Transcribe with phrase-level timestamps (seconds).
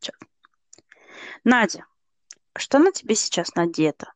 [0.00, 0.12] Чё?
[1.44, 1.84] Надя,
[2.56, 4.12] что на тебе сейчас надето?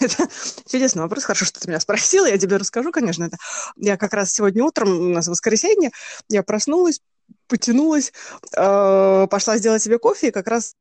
[0.00, 0.28] Это
[0.70, 1.24] чудесный вопрос.
[1.24, 2.26] Хорошо, что ты меня спросила.
[2.26, 3.24] Я тебе расскажу, конечно.
[3.24, 3.36] Это
[3.76, 5.90] я как раз сегодня утром, у нас воскресенье,
[6.28, 7.00] я проснулась,
[7.48, 8.12] потянулась,
[8.56, 10.74] э, пошла сделать себе кофе, и как раз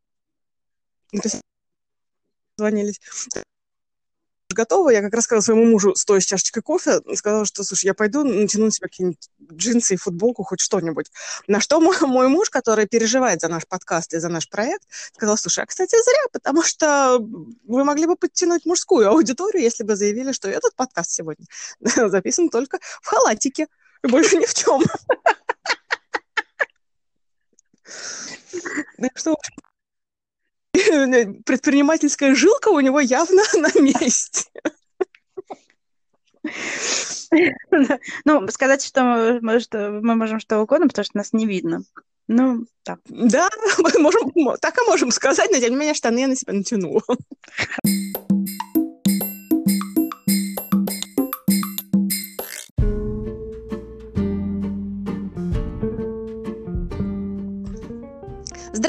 [2.58, 3.00] звонились
[4.60, 4.90] готова.
[4.90, 8.24] Я как раз сказала своему мужу, стоя с чашечкой кофе, сказала, что, слушай, я пойду
[8.24, 11.12] натяну на себя какие-нибудь джинсы и футболку, хоть что-нибудь.
[11.48, 14.84] На что мой, мой муж, который переживает за наш подкаст и за наш проект,
[15.16, 19.96] сказал, слушай, а, кстати, зря, потому что вы могли бы подтянуть мужскую аудиторию, если бы
[19.96, 21.46] заявили, что этот подкаст сегодня
[21.80, 23.68] записан только в халатике
[24.04, 24.84] и больше ни в чем.
[29.16, 29.36] Что,
[31.46, 34.50] предпринимательская жилка у него явно на месте.
[38.26, 41.84] Ну, сказать, что мы, что мы можем что угодно, потому что нас не видно.
[42.28, 43.00] Ну, так.
[43.08, 46.54] Да, мы можем, так и можем сказать, но тем не менее штаны я на себя
[46.54, 47.02] натянула.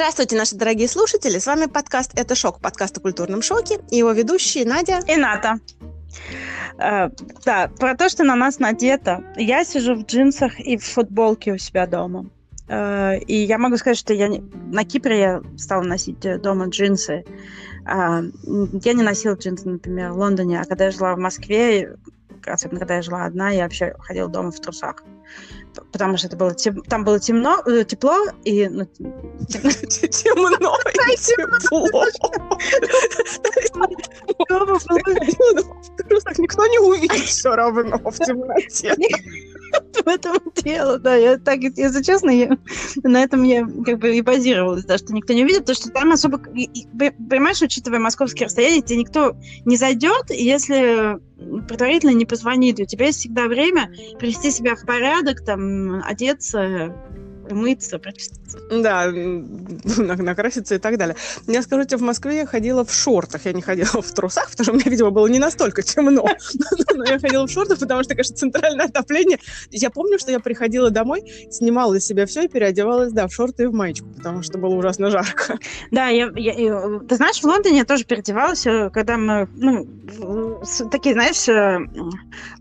[0.01, 1.37] Здравствуйте, наши дорогие слушатели.
[1.37, 3.81] С вами подкаст «Это шок», подкаст о культурном шоке.
[3.91, 5.59] И его ведущие Надя и Ната.
[6.79, 7.09] Э,
[7.45, 9.23] да, про то, что на нас надето.
[9.37, 12.25] Я сижу в джинсах и в футболке у себя дома.
[12.67, 14.39] Э, и я могу сказать, что я не...
[14.71, 17.23] на Кипре я стала носить э, дома джинсы.
[17.85, 18.23] Э,
[18.83, 21.95] я не носила джинсы, например, в Лондоне, а когда я жила в Москве,
[22.47, 25.03] особенно когда я жила одна, я вообще ходила дома в трусах
[25.91, 32.07] потому что это было тем, там было темно, э, тепло и ну, темно и тепло.
[36.23, 38.95] Так никто не увидит все равно в темноте.
[40.03, 41.15] В этом дело, да.
[41.15, 42.57] Я так, если честно, я,
[43.03, 46.11] на этом я как бы и базировалась, да, что никто не увидит, потому что там
[46.11, 49.35] особо, понимаешь, учитывая московские расстояния, тебе никто
[49.65, 51.19] не зайдет, если
[51.67, 52.79] предварительно не позвонит.
[52.79, 56.95] У тебя есть всегда время привести себя в порядок, там, одеться,
[57.53, 58.59] мыться, прочиститься.
[58.71, 59.11] Да,
[60.17, 61.15] накраситься и так далее.
[61.47, 63.45] Я скажу тебе, в Москве я ходила в шортах.
[63.45, 66.27] Я не ходила в трусах, потому что мне, видимо, было не настолько темно.
[66.95, 69.39] Но я ходила в шортах, потому что, конечно, центральное отопление.
[69.69, 73.63] Я помню, что я приходила домой, снимала из себя все и переодевалась, да, в шорты
[73.63, 75.57] и в маечку, потому что было ужасно жарко.
[75.91, 80.61] Да, я, я, ты знаешь, в Лондоне я тоже переодевалась, э, когда мы, ну,
[80.91, 81.79] такие, знаешь, э,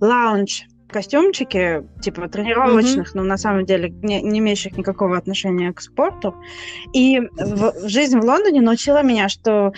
[0.00, 3.16] лаунж костюмчики, типа тренировочных, mm-hmm.
[3.16, 6.34] но на самом деле не, не имеющих никакого отношения к спорту.
[6.92, 9.72] И в, жизнь в Лондоне научила меня, что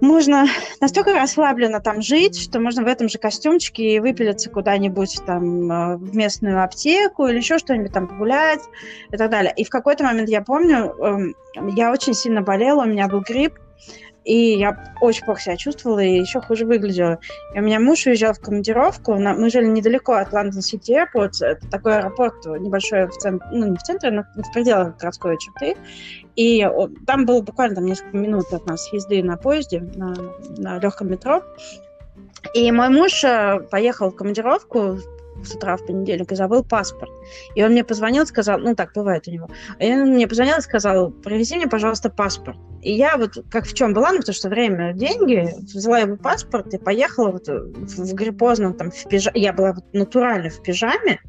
[0.00, 0.46] можно
[0.80, 6.14] настолько расслабленно там жить, что можно в этом же костюмчике выпилиться куда-нибудь там э, в
[6.14, 8.62] местную аптеку или еще что-нибудь там погулять
[9.10, 9.52] и так далее.
[9.56, 11.34] И в какой-то момент я помню, эм,
[11.76, 13.54] я очень сильно болела, у меня был грипп,
[14.24, 17.18] и я очень плохо себя чувствовала и еще хуже выглядела.
[17.54, 19.14] И у меня муж уезжал в командировку.
[19.14, 21.32] Мы жили недалеко от Лондон Сити Airport.
[21.40, 25.76] Это такой аэропорт небольшой, в центре, ну, не в центре, но в пределах городской черты.
[26.36, 26.66] И
[27.06, 30.14] там было буквально там, несколько минут от нас езды на поезде, на,
[30.56, 31.42] на легком метро.
[32.54, 34.98] И мой муж э, поехал в командировку
[35.44, 37.10] с утра в понедельник и забыл паспорт.
[37.54, 39.48] И он мне позвонил, сказал, ну так бывает у него.
[39.78, 42.58] И он мне позвонил и сказал, привези мне, пожалуйста, паспорт.
[42.82, 46.74] И я вот как в чем была, ну потому что время, деньги, взяла его паспорт
[46.74, 49.40] и поехала вот в гриппозном там в пижаме.
[49.40, 51.20] Я была вот натурально в пижаме,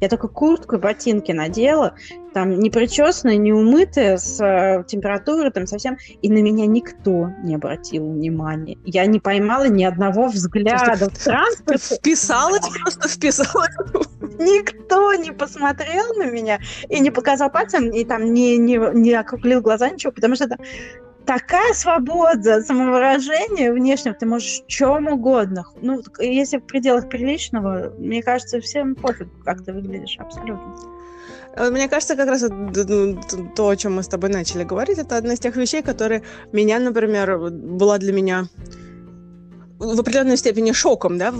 [0.00, 1.94] я только куртку и ботинки надела,
[2.34, 7.54] там не причесанная, не умытая, с э, температурой там совсем, и на меня никто не
[7.56, 8.78] обратил внимания.
[8.84, 11.96] Я не поймала ни одного взгляда в транспорте.
[11.96, 13.74] Вписалась, просто вписалась.
[14.38, 19.60] Никто не посмотрел на меня и не показал пальцем, и там не, не, не округлил
[19.60, 20.58] глаза, ничего, потому что это
[21.28, 25.66] такая свобода самовыражения внешнего, ты можешь чем угодно.
[25.82, 30.74] Ну, если в пределах приличного, мне кажется, всем пофиг, как ты выглядишь, абсолютно.
[31.54, 33.20] Э, мне кажется, как раз ну,
[33.54, 36.22] то, о чем мы с тобой начали говорить, это одна из тех вещей, которые
[36.52, 38.48] меня, например, была для меня
[39.78, 41.30] в определенной степени шоком, да,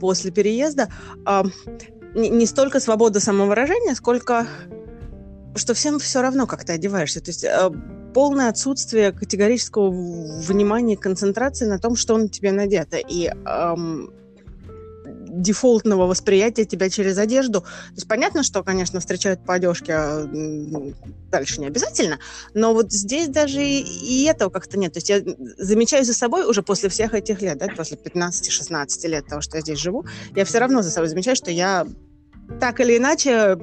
[0.00, 0.88] после переезда.
[2.14, 4.48] Не столько свобода самовыражения, сколько
[5.54, 7.20] что всем все равно, как ты одеваешься.
[7.20, 7.70] То есть э,
[8.16, 12.96] полное отсутствие категорического внимания концентрации на том, что на тебе надето.
[12.96, 14.10] И эм,
[15.28, 17.60] дефолтного восприятия тебя через одежду.
[17.60, 20.26] То есть понятно, что, конечно, встречают по одежке, а
[21.30, 22.18] дальше не обязательно,
[22.54, 24.94] но вот здесь даже и, и этого как-то нет.
[24.94, 25.20] То есть я
[25.58, 29.60] замечаю за собой уже после всех этих лет, да, после 15-16 лет того, что я
[29.60, 31.86] здесь живу, я все равно за собой замечаю, что я
[32.60, 33.58] так или иначе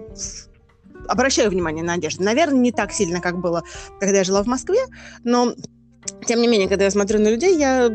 [1.08, 2.24] обращаю внимание на одежду.
[2.24, 3.64] Наверное, не так сильно, как было,
[4.00, 4.86] когда я жила в Москве,
[5.24, 5.54] но
[6.26, 7.90] тем не менее, когда я смотрю на людей, я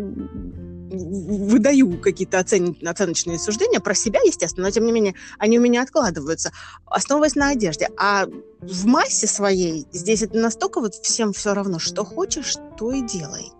[0.90, 2.76] выдаю какие-то оцен...
[2.87, 6.52] оценочные суждения про себя, естественно, но тем не менее они у меня откладываются,
[6.87, 7.88] основываясь на одежде.
[7.99, 8.26] А
[8.60, 13.52] в массе своей здесь это настолько вот всем все равно, что хочешь, то и делай.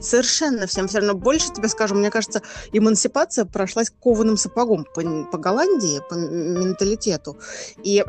[0.00, 1.14] Совершенно всем все равно.
[1.14, 2.42] Больше тебе скажу, мне кажется,
[2.72, 7.38] эмансипация прошлась кованым сапогом по, по Голландии, по менталитету.
[7.82, 8.04] И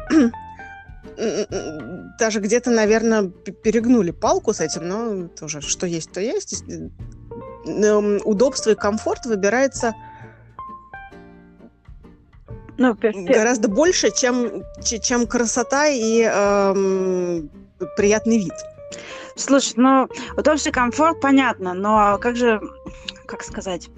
[2.19, 6.63] даже где-то, наверное, перегнули палку с этим, но тоже что есть, то есть.
[8.25, 9.93] Удобство и комфорт выбирается
[12.77, 17.49] ну, гораздо больше, чем, чем красота и эм,
[17.97, 18.53] приятный вид.
[19.35, 20.07] Слушай, ну,
[20.37, 22.61] удобство и комфорт, понятно, но как же,
[23.25, 23.89] как сказать,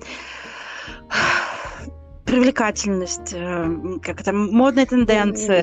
[2.25, 5.61] привлекательность, э, как это, модные тенденции?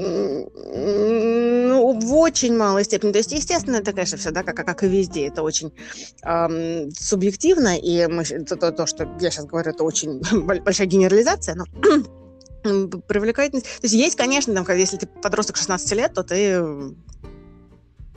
[2.08, 3.12] В очень малой степени.
[3.12, 5.74] То есть, естественно, это, конечно, все, да, как, как и везде, это очень
[6.22, 10.22] эм, субъективно, и мы, то, то, то, что я сейчас говорю, это очень
[10.64, 11.64] большая генерализация, но
[13.08, 13.66] привлекательность.
[13.66, 16.94] То есть есть, конечно, там, если ты подросток 16 лет, то ты у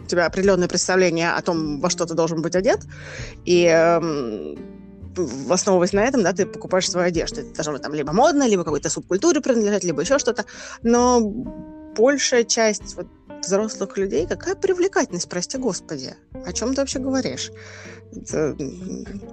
[0.08, 2.80] тебя определенное представление о том, во что ты должен быть одет,
[3.44, 4.58] и эм,
[5.50, 7.42] основываясь на этом, да, ты покупаешь свою одежду.
[7.42, 10.46] Это должно быть там либо модно, либо какой-то субкультуре принадлежать, либо еще что-то.
[10.82, 11.20] Но
[11.96, 13.08] большая часть вот,
[13.42, 16.16] взрослых людей, какая привлекательность, прости господи.
[16.46, 17.52] О чем ты вообще говоришь?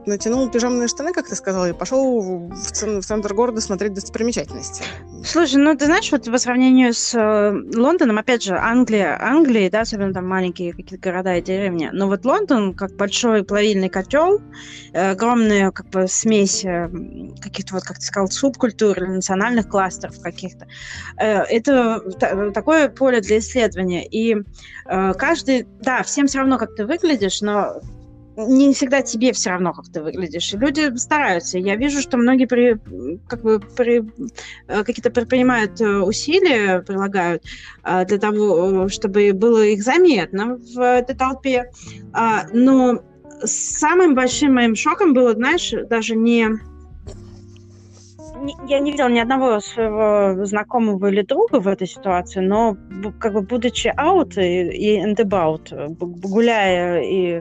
[0.07, 4.85] натянул пижамные штаны, как ты сказала, и пошел в, в центр города смотреть достопримечательности.
[5.25, 9.81] Слушай, ну ты знаешь, вот по сравнению с э, Лондоном, опять же, Англия, Англия, да,
[9.81, 14.41] особенно там маленькие какие-то города и деревни, но вот Лондон, как большой плавильный котел,
[14.93, 16.89] э, огромная как бы смесь э,
[17.41, 20.67] каких-то, вот, как ты сказал, субкультур или национальных кластеров каких-то,
[21.17, 23.98] это та, такое поле для исследования.
[24.05, 24.37] И
[24.87, 27.81] э, каждый, да, всем все равно, как ты выглядишь, но
[28.39, 30.53] не всегда тебе все равно, как ты выглядишь.
[30.53, 31.59] И люди стараются.
[31.59, 32.79] Я вижу, что многие при,
[33.27, 34.05] как бы при,
[34.69, 37.43] э, какие-то предпринимают э, усилия, прилагают
[37.83, 41.71] э, для того, чтобы было их заметно в этой толпе.
[42.13, 43.03] А, но
[43.43, 46.49] самым большим моим шоком было, знаешь, даже не
[48.67, 52.77] я не видела ни одного своего знакомого или друга в этой ситуации, но
[53.19, 57.41] как бы будучи out и, и and about, гуляя и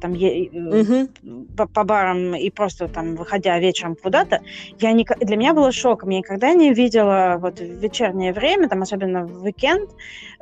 [0.00, 1.08] там е, угу.
[1.56, 4.40] по, по барам и просто там выходя вечером куда-то,
[4.78, 6.10] я не, для меня было шоком.
[6.10, 9.90] Я никогда не видела вот в вечернее время, там особенно в уикенд,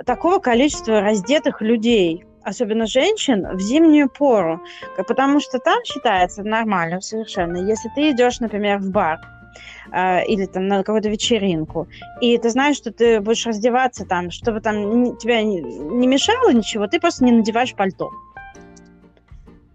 [0.05, 4.61] такого количества раздетых людей особенно женщин, в зимнюю пору.
[4.97, 7.57] Потому что там считается нормально совершенно.
[7.57, 9.21] Если ты идешь, например, в бар,
[9.93, 11.89] э, или там на какую-то вечеринку,
[12.21, 17.01] и ты знаешь, что ты будешь раздеваться там, чтобы там тебя не, мешало ничего, ты
[17.01, 18.11] просто не надеваешь пальто.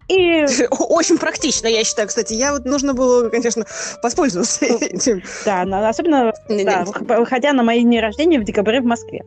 [0.07, 0.45] И...
[0.69, 2.33] Очень практично, я считаю, кстати.
[2.33, 3.65] Я вот нужно было, конечно,
[4.01, 5.21] воспользоваться этим.
[5.45, 6.85] Да, особенно да,
[7.17, 9.23] выходя на мои дни рождения в декабре в Москве.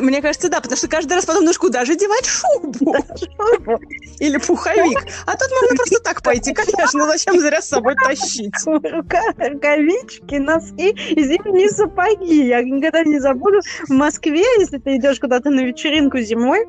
[0.00, 2.96] Мне кажется, да, потому что каждый раз потом думаешь, куда же девать шубу?
[4.18, 5.06] Или пуховик.
[5.26, 8.54] А тут можно просто так пойти, конечно, зачем зря с собой тащить?
[8.66, 12.46] Рука, рукавички, носки и зимние сапоги.
[12.46, 16.66] Я никогда не забуду в Москве, если ты идешь куда-то на вечеринку зимой,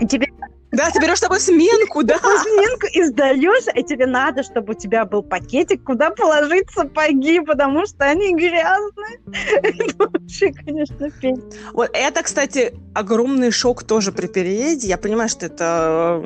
[0.00, 0.28] и тебе
[0.72, 2.18] да, ты берешь с собой сменку, да.
[2.18, 7.84] Сменку и сдаешь, и тебе надо, чтобы у тебя был пакетик, куда положить сапоги, потому
[7.86, 9.20] что они грязные.
[9.62, 11.42] Это вообще, конечно, пень.
[11.74, 14.88] Вот это, кстати, огромный шок тоже при переезде.
[14.88, 16.24] Я понимаю, что это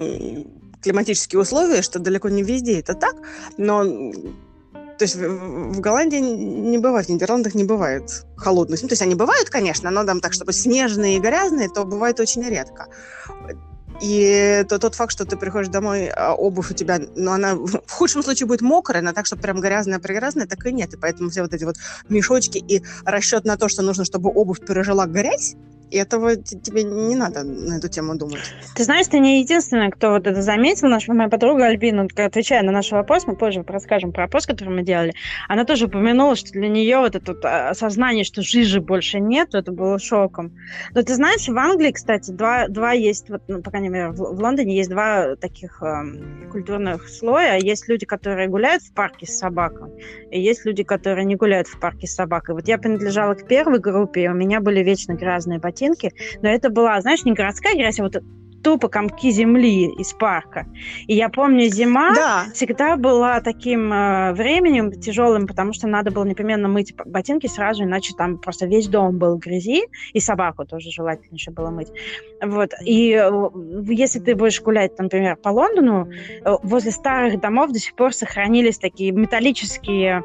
[0.80, 3.16] климатические условия, что далеко не везде это так,
[3.56, 3.82] но
[4.98, 8.80] то есть в, Голландии не бывает, в Нидерландах не бывает холодных.
[8.80, 12.18] Ну, то есть они бывают, конечно, но там так, чтобы снежные и грязные, то бывает
[12.18, 12.86] очень редко.
[14.02, 17.90] И то, тот факт, что ты приходишь домой, а обувь у тебя, ну, она в
[17.90, 20.92] худшем случае будет мокрая, но так, что прям грязная-пригрязная, так и нет.
[20.94, 21.76] И поэтому все вот эти вот
[22.08, 25.56] мешочки и расчет на то, что нужно, чтобы обувь пережила грязь,
[25.90, 28.40] этого тебе не надо на эту тему думать.
[28.74, 30.88] Ты знаешь, ты не единственная, кто вот это заметил.
[30.88, 34.82] Наша моя подруга Альбина, отвечая на наш вопрос, мы позже расскажем про опрос, который мы
[34.82, 35.14] делали,
[35.48, 39.54] она тоже упомянула, что для нее вот это вот а, осознание, что жижи больше нет,
[39.54, 40.52] это было шоком.
[40.94, 44.16] Но ты знаешь, в Англии, кстати, два, два есть, вот, ну, по крайней мере, в,
[44.16, 47.58] в Лондоне есть два таких э, культурных слоя.
[47.58, 49.90] Есть люди, которые гуляют в парке с собакой,
[50.30, 52.54] и есть люди, которые не гуляют в парке с собакой.
[52.54, 56.48] Вот я принадлежала к первой группе, и у меня были вечно грязные ботинки ботинки, но
[56.48, 58.16] это была, знаешь, не городская грязь, а вот
[58.62, 60.66] тупо комки земли из парка.
[61.06, 62.46] И я помню, зима Да.
[62.52, 68.14] всегда была таким э, временем тяжелым, потому что надо было непременно мыть ботинки сразу, иначе
[68.18, 71.92] там просто весь дом был в грязи, и собаку тоже желательно еще было мыть.
[72.42, 72.72] Вот.
[72.84, 73.30] И э,
[73.88, 78.78] если ты будешь гулять, например, по Лондону, э, возле старых домов до сих пор сохранились
[78.78, 80.24] такие металлические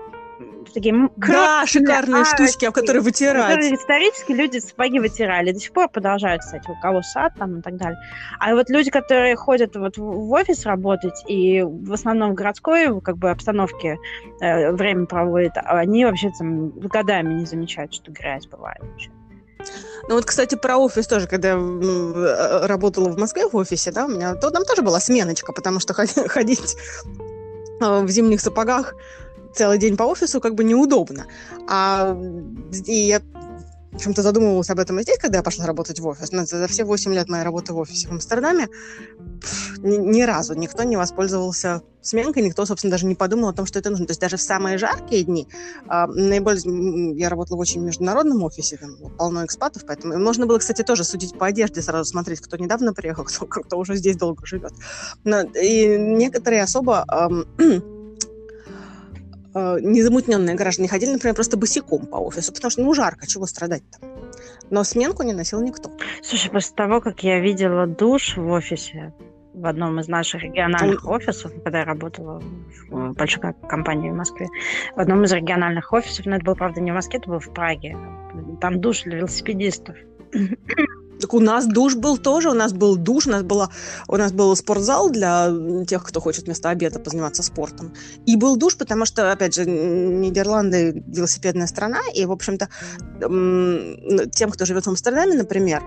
[0.74, 3.48] такие Да, шикарные арки, штучки, об которые вытирать.
[3.56, 5.52] которые исторически люди сапоги вытирали.
[5.52, 7.98] До сих пор продолжают, кстати, у кого сад там и так далее.
[8.40, 13.18] А вот люди, которые ходят вот в офис работать и в основном в городской как
[13.18, 13.98] бы обстановке
[14.42, 19.10] э, время проводят, они вообще там годами не замечают, что грязь бывает вообще.
[20.10, 24.06] Ну вот, кстати, про офис тоже, когда я э, работала в Москве в офисе, да,
[24.06, 26.76] у меня, то там тоже была сменочка, потому что ходи- ходить
[27.80, 28.96] э, в зимних сапогах
[29.54, 31.26] целый день по офису как бы неудобно.
[31.68, 32.18] А
[32.86, 33.22] и я
[33.92, 36.32] в общем-то задумывалась об этом и здесь, когда я пошла работать в офис.
[36.32, 38.70] Но за все 8 лет моей работы в офисе в Амстердаме
[39.42, 43.66] пф, ни, ни разу никто не воспользовался сменкой, никто, собственно, даже не подумал о том,
[43.66, 44.06] что это нужно.
[44.06, 45.48] То есть даже в самые жаркие дни,
[45.88, 47.18] а, наиболее...
[47.18, 51.38] Я работала в очень международном офисе, там полно экспатов, поэтому можно было, кстати, тоже судить
[51.38, 54.72] по одежде, сразу смотреть, кто недавно приехал, кто, кто уже здесь долго живет.
[55.26, 57.46] Но, и некоторые особо ам,
[59.54, 64.00] э, незамутненные граждане ходили, например, просто босиком по офису, потому что, ну, жарко, чего страдать-то?
[64.70, 65.92] Но сменку не носил никто.
[66.22, 69.14] Слушай, после того, как я видела душ в офисе,
[69.54, 72.42] в одном из наших региональных офисов, когда я работала
[72.90, 74.48] в большой ко- компании в Москве,
[74.96, 77.54] в одном из региональных офисов, но это было, правда, не в Москве, это было в
[77.54, 77.98] Праге,
[78.62, 79.98] там душ для велосипедистов.
[81.22, 83.70] Так у нас душ был тоже, у нас был душ, у нас, была,
[84.08, 85.52] у нас был спортзал для
[85.88, 87.94] тех, кто хочет вместо обеда позаниматься спортом.
[88.26, 92.70] И был душ, потому что, опять же, Нидерланды велосипедная страна, и, в общем-то,
[93.22, 95.84] м, тем, кто живет в Амстердаме, например,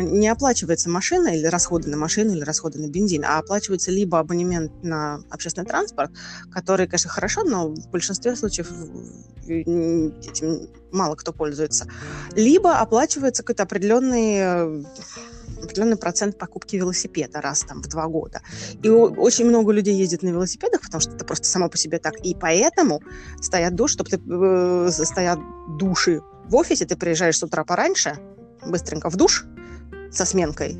[0.00, 4.72] не оплачивается машина или расходы на машину, или расходы на бензин, а оплачивается либо абонемент
[4.82, 6.10] на общественный транспорт,
[6.50, 8.70] который, конечно, хорошо, но в большинстве случаев
[9.46, 11.86] м, этим мало кто пользуется,
[12.34, 14.84] либо оплачивается какой-то определенный э,
[15.62, 18.40] определенный процент покупки велосипеда раз там в два года.
[18.82, 22.14] И очень много людей ездит на велосипедах, потому что это просто само по себе так.
[22.24, 23.02] И поэтому
[23.40, 25.38] стоят душ, чтобы ты, э, стоят
[25.78, 28.18] души в офисе, ты приезжаешь с утра пораньше,
[28.66, 29.44] быстренько в душ
[30.16, 30.76] со сменкой,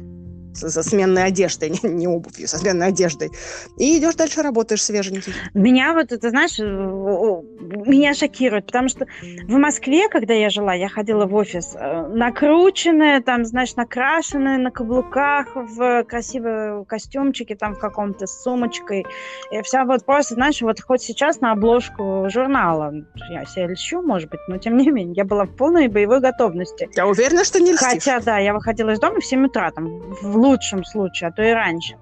[0.55, 3.31] со, сменной одеждой, не, не обувью, со сменной одеждой,
[3.77, 5.33] и идешь дальше работаешь свеженький.
[5.55, 9.07] Меня вот это, знаешь, э, меня шокирует, потому что
[9.47, 14.71] в Москве, когда я жила, я ходила в офис э, накрученная, там, знаешь, накрашенная на
[14.71, 19.07] каблуках, в красивые костюмчике, там, в каком-то с сумочкой.
[19.51, 22.93] И вся вот просто, знаешь, вот хоть сейчас на обложку журнала,
[23.31, 26.89] я себя льщу, может быть, но тем не менее, я была в полной боевой готовности.
[26.95, 27.89] Я уверена, что не льстишь.
[27.89, 31.43] Хотя, да, я выходила из дома в 7 утра, там, в лучшем случае, а то
[31.43, 31.97] и раньше.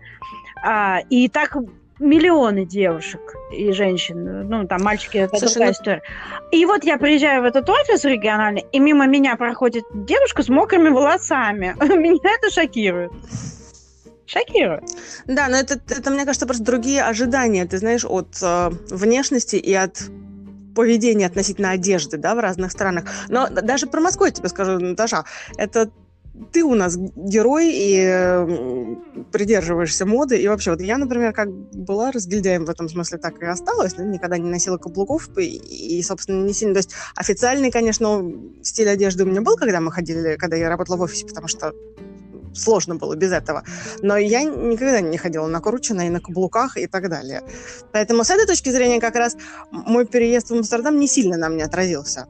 [0.65, 1.57] А, и так
[1.99, 3.21] миллионы девушек
[3.53, 6.03] и женщин, ну, там, мальчики, это Слушай, другая ну- история.
[6.51, 10.89] И вот я приезжаю в этот офис региональный, и мимо меня проходит девушка с мокрыми
[10.89, 11.77] волосами.
[11.81, 13.13] Меня это шокирует.
[14.27, 14.85] Шокирует.
[15.27, 19.75] Да, но это, это, мне кажется, просто другие ожидания, ты знаешь, от э, внешности и
[19.75, 20.03] от
[20.75, 23.05] поведения относительно одежды, да, в разных странах.
[23.29, 25.25] Но даже про Москву я тебе скажу, Наташа,
[25.59, 25.91] это
[26.53, 28.97] ты у нас герой и
[29.33, 30.41] придерживаешься моды.
[30.41, 33.95] И вообще, вот я, например, как была разгильдяем в этом смысле, так и осталась.
[33.95, 36.75] да, никогда не носила каблуков и, и, собственно, не сильно...
[36.75, 40.97] То есть официальный, конечно, стиль одежды у меня был, когда мы ходили, когда я работала
[40.97, 41.73] в офисе, потому что
[42.55, 43.65] сложно было без этого.
[44.01, 47.43] Но я никогда не ходила накрученной, на каблуках и так далее.
[47.93, 49.37] Поэтому с этой точки зрения как раз
[49.71, 52.27] мой переезд в Амстердам не сильно на мне отразился.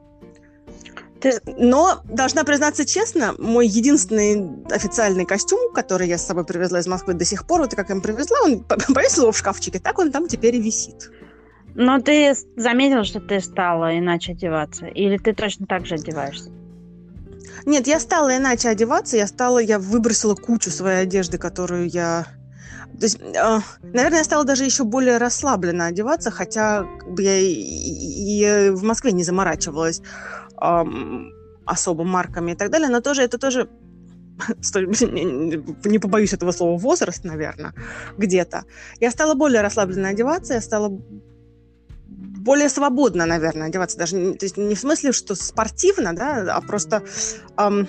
[1.57, 7.13] Но, должна признаться честно, мой единственный официальный костюм, который я с собой привезла из Москвы
[7.13, 8.59] до сих пор, вот как им привезла, он
[8.93, 11.11] повесила его в шкафчике, так он там теперь и висит.
[11.75, 14.85] Но ты заметила, что ты стала иначе одеваться?
[14.85, 16.51] Или ты точно так же одеваешься?
[17.65, 22.27] Нет, я стала иначе одеваться, я стала, я выбросила кучу своей одежды, которую я...
[22.99, 27.39] То есть, э, наверное, я стала даже еще более расслабленно одеваться, хотя как бы я
[27.39, 33.37] и, и- в Москве не заморачивалась ам, особо марками и так далее, но тоже это
[33.37, 33.69] тоже
[34.73, 37.73] не- побоюсь этого слова, возраст, наверное,
[38.17, 38.63] где-то.
[38.99, 40.89] Я стала более расслабленно одеваться, я стала
[42.43, 43.97] более свободно, наверное, одеваться.
[43.97, 47.03] Даже то есть не в смысле, что спортивно, да, а просто,
[47.55, 47.87] ам,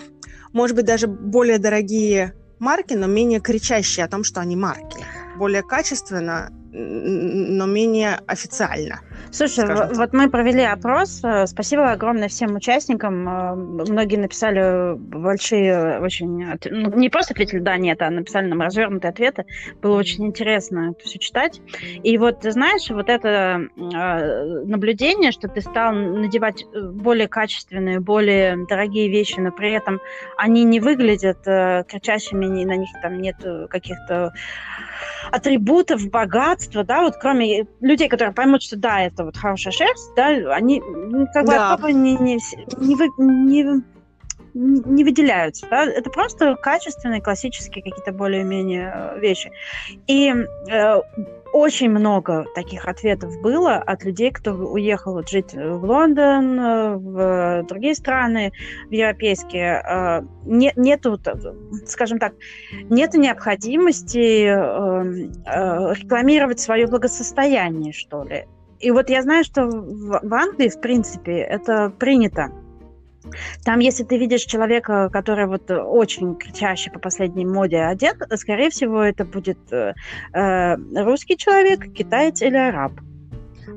[0.52, 5.04] может быть, даже более дорогие марки, но менее кричащие о том, что они марки.
[5.36, 9.00] Более качественно, но менее официально.
[9.34, 11.20] Слушай, вот мы провели опрос.
[11.24, 13.28] Э, спасибо огромное всем участникам.
[13.28, 16.56] Э, многие написали большие, очень...
[16.70, 19.44] Ну, не просто ответили «да», «нет», а написали нам развернутые ответы.
[19.82, 21.60] Было очень интересно это все читать.
[22.04, 28.64] И вот, ты знаешь, вот это э, наблюдение, что ты стал надевать более качественные, более
[28.68, 30.00] дорогие вещи, но при этом
[30.36, 33.36] они не выглядят кричащими, на них там нет
[33.68, 34.32] каких-то
[35.30, 40.26] атрибутов богатства, да, вот кроме людей, которые поймут, что да, это вот хорошая шерсть, да,
[40.54, 40.80] они
[41.32, 41.74] как бы да.
[41.74, 42.38] особо не, не,
[42.78, 43.82] не, не,
[44.54, 45.66] не выделяются.
[45.68, 45.84] Да?
[45.84, 49.50] Это просто качественные, классические какие-то более-менее э, вещи.
[50.06, 51.00] И э,
[51.52, 57.64] очень много таких ответов было от людей, кто уехал вот, жить в Лондон, э, в
[57.68, 58.52] другие страны,
[58.88, 59.82] в европейские.
[59.84, 61.18] Э, нет, нету,
[61.86, 62.34] скажем так,
[62.88, 65.32] нет необходимости эм,
[65.94, 68.46] рекламировать свое благосостояние, что ли.
[68.84, 72.50] И вот я знаю, что в Англии, в принципе, это принято.
[73.64, 79.02] Там, если ты видишь человека, который вот очень кричащий по последней моде одет, скорее всего,
[79.02, 79.94] это будет э,
[80.34, 82.92] э русский человек, китаец или араб.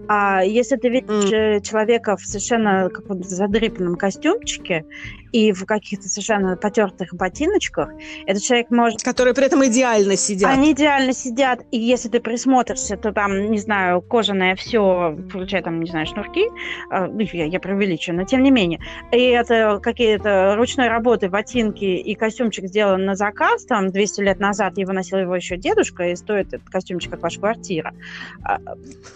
[0.09, 1.61] А если ты видишь mm.
[1.61, 4.83] человека в совершенно каком-то задрипанном костюмчике,
[5.31, 7.89] и в каких-то совершенно потертых ботиночках.
[8.25, 9.03] Этот человек может...
[9.03, 10.51] Которые при этом идеально сидят.
[10.51, 15.79] Они идеально сидят, и если ты присмотришься, то там, не знаю, кожаное все, включая там,
[15.79, 16.47] не знаю, шнурки,
[16.91, 18.79] э, я, я преувеличиваю, но тем не менее.
[19.11, 24.77] И это какие-то ручной работы, ботинки и костюмчик сделан на заказ, там, 200 лет назад
[24.77, 27.93] его носил его еще дедушка, и стоит этот костюмчик, как ваша квартира.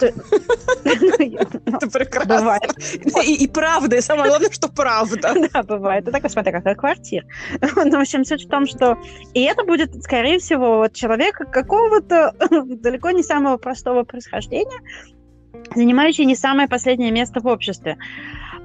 [0.84, 2.58] Это прекрасно.
[3.24, 5.34] И правда, и самое главное, что правда.
[5.52, 7.26] Да, бывает это такой, смотри, какая квартира.
[7.60, 8.98] ну, в общем, суть в том, что...
[9.34, 12.34] И это будет, скорее всего, вот человека какого-то
[12.66, 14.80] далеко не самого простого происхождения,
[15.74, 17.98] занимающий не самое последнее место в обществе.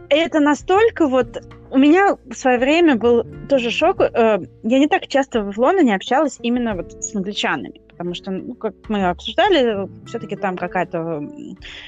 [0.09, 1.37] Это настолько вот...
[1.69, 3.99] У меня в свое время был тоже шок.
[3.99, 8.53] Э, я не так часто в Лондоне общалась именно вот с англичанами потому что, ну,
[8.53, 11.23] как мы обсуждали, все-таки там какая-то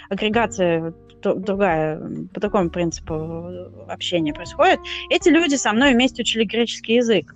[0.10, 2.02] агрегация другая,
[2.34, 3.48] по такому принципу
[3.88, 4.80] общения происходит.
[5.10, 7.36] Эти люди со мной вместе учили греческий язык.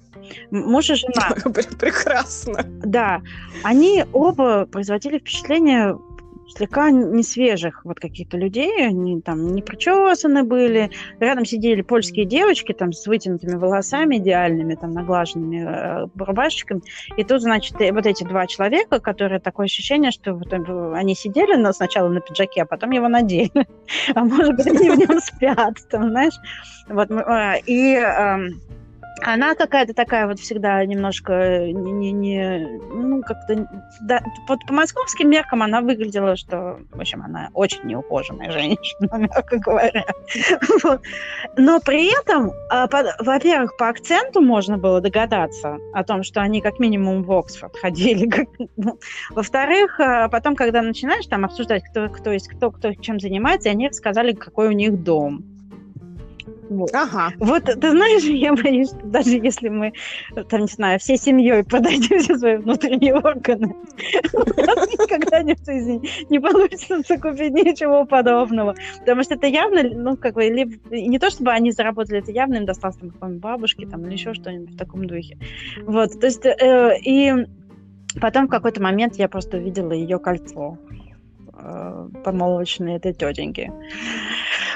[0.52, 1.30] Муж и жена.
[1.80, 2.64] Прекрасно.
[2.86, 3.22] Да.
[3.64, 5.98] Они оба производили впечатление
[6.50, 12.74] слегка не свежих вот каких-то людей, они там не причесаны были, рядом сидели польские девочки
[12.74, 16.82] там с вытянутыми волосами идеальными, там наглаженными э, рубашечками,
[17.18, 21.56] и тут, значит, вот эти два человека, которые такое ощущение, что вот э, они сидели
[21.56, 23.68] но сначала на пиджаке, а потом его надели,
[24.16, 26.36] а может быть, они в нем спят, там, знаешь,
[26.88, 28.62] вот, э, и эм,
[29.22, 33.68] она какая-то такая вот всегда немножко э, не, не, ну как-то
[34.02, 39.58] да, по, по московским меркам она выглядела, что, в общем, она очень неухоженная женщина, мягко
[39.58, 40.06] говоря.
[40.84, 41.02] вот.
[41.58, 42.88] Но при этом, а,
[43.20, 48.30] во-первых, по акценту можно было догадаться о том, что они как минимум в Оксфорд ходили.
[48.76, 49.00] Ну,
[49.30, 53.88] во-вторых, а, потом, когда начинаешь там обсуждать, кто, кто есть кто, кто чем занимается, они
[53.88, 55.53] рассказали, какой у них дом.
[56.70, 56.90] Вот.
[56.94, 57.34] Ага.
[57.40, 59.94] Вот, ты знаешь, я боюсь, что даже если мы,
[60.50, 66.40] там, не знаю, всей семьей продадим все свои внутренние органы, никогда не в жизни не
[66.40, 68.76] получится закупить ничего подобного.
[69.00, 72.56] Потому что это явно, ну, как бы, либо, не то чтобы они заработали, это явно
[72.56, 75.38] им досталось там какой-нибудь бабушке там, или еще что-нибудь в таком духе.
[75.86, 77.34] Вот, то есть, э, и
[78.22, 80.78] потом в какой-то момент я просто увидела ее кольцо
[81.54, 83.72] э, помолвочное этой тетеньки.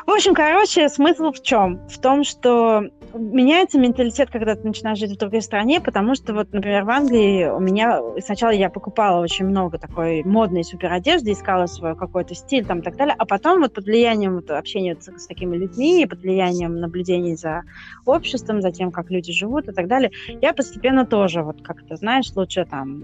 [0.05, 1.87] В общем, короче, смысл в чем?
[1.89, 6.51] В том, что меняется менталитет, когда ты начинаешь жить в другой стране, потому что вот,
[6.51, 11.65] например, в Англии у меня сначала я покупала очень много такой модной супер одежды, искала
[11.65, 15.05] свой какой-то стиль там и так далее, а потом вот под влиянием вот, общения с,
[15.05, 17.63] с такими людьми, под влиянием наблюдений за
[18.05, 22.31] обществом, за тем, как люди живут и так далее, я постепенно тоже вот как-то, знаешь,
[22.35, 23.03] лучше там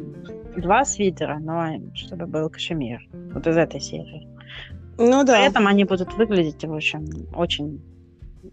[0.58, 3.02] два свитера, но чтобы был кашемир.
[3.34, 4.28] Вот из этой серии.
[4.98, 5.40] Ну да.
[5.40, 7.82] Поэтому они будут выглядеть, в общем, очень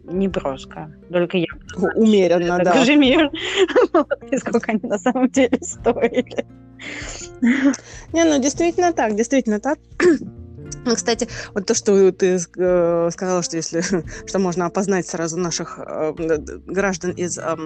[0.05, 0.91] неброско.
[1.11, 1.47] Только я.
[1.95, 2.75] Умеренно, да.
[2.75, 3.31] Даже мир.
[4.31, 6.47] И сколько они на самом деле стоили.
[8.13, 9.79] Не, ну действительно так, действительно так.
[10.85, 13.83] Ну, кстати, вот то, что ты э, сказала, что если
[14.27, 16.13] что можно опознать сразу наших э,
[16.67, 17.57] граждан из э,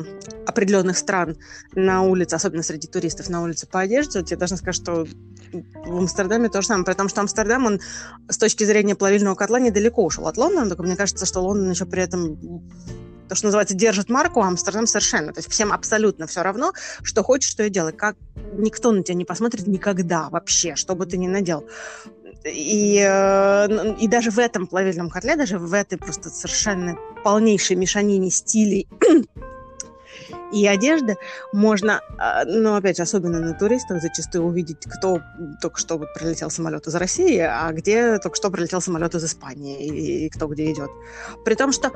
[0.46, 1.36] определенных стран
[1.74, 5.06] на улице, особенно среди туристов на улице по одежде, вот я должна сказать, что
[5.52, 7.80] в Амстердаме то же самое, потому что Амстердам, он
[8.28, 11.86] с точки зрения плавильного котла недалеко ушел от Лондона, только мне кажется, что Лондон еще
[11.86, 12.36] при этом
[13.28, 15.32] то, что называется, держит марку, а Амстердам совершенно.
[15.32, 16.72] То есть всем абсолютно все равно,
[17.02, 17.92] что хочешь, что и делай.
[17.92, 18.16] Как
[18.52, 21.64] никто на тебя не посмотрит никогда вообще, что бы ты ни надел.
[22.44, 28.30] И, э, и даже в этом плавильном котле, даже в этой просто совершенно полнейшей мешанине
[28.30, 28.86] стилей
[30.54, 31.16] и одежды
[31.52, 35.20] можно, а, ну, опять же, особенно на туристах зачастую увидеть, кто
[35.60, 39.84] только что вот прилетел самолет из России, а где только что прилетел самолет из Испании,
[39.84, 40.90] и, и кто где идет.
[41.44, 41.92] При том, что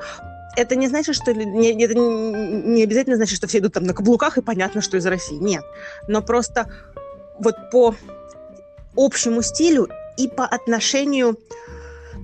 [0.57, 4.37] это не значит, что не, это не обязательно значит, что все идут там на каблуках
[4.37, 5.37] и понятно, что из России.
[5.37, 5.63] Нет.
[6.07, 6.69] Но просто
[7.39, 7.95] вот по
[8.95, 9.87] общему стилю
[10.19, 11.39] и по отношению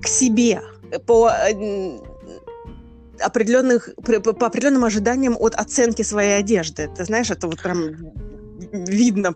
[0.02, 0.62] к себе,
[1.06, 1.98] по э,
[3.20, 6.90] определенных, по определенным ожиданиям от оценки своей одежды.
[6.94, 8.12] Ты знаешь, это вот прям
[8.72, 9.34] видно,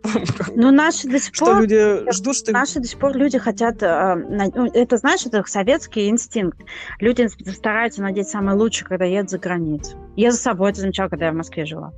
[0.54, 2.52] ну, наши до сих что пор, люди ждут, что...
[2.52, 3.82] Наши до сих пор люди хотят...
[3.82, 6.58] Э, ну, это, знаешь, это советский инстинкт.
[7.00, 9.96] Люди стараются надеть самое лучшее, когда едут за границу.
[10.16, 11.92] Я за собой это замечала, когда я в Москве жила.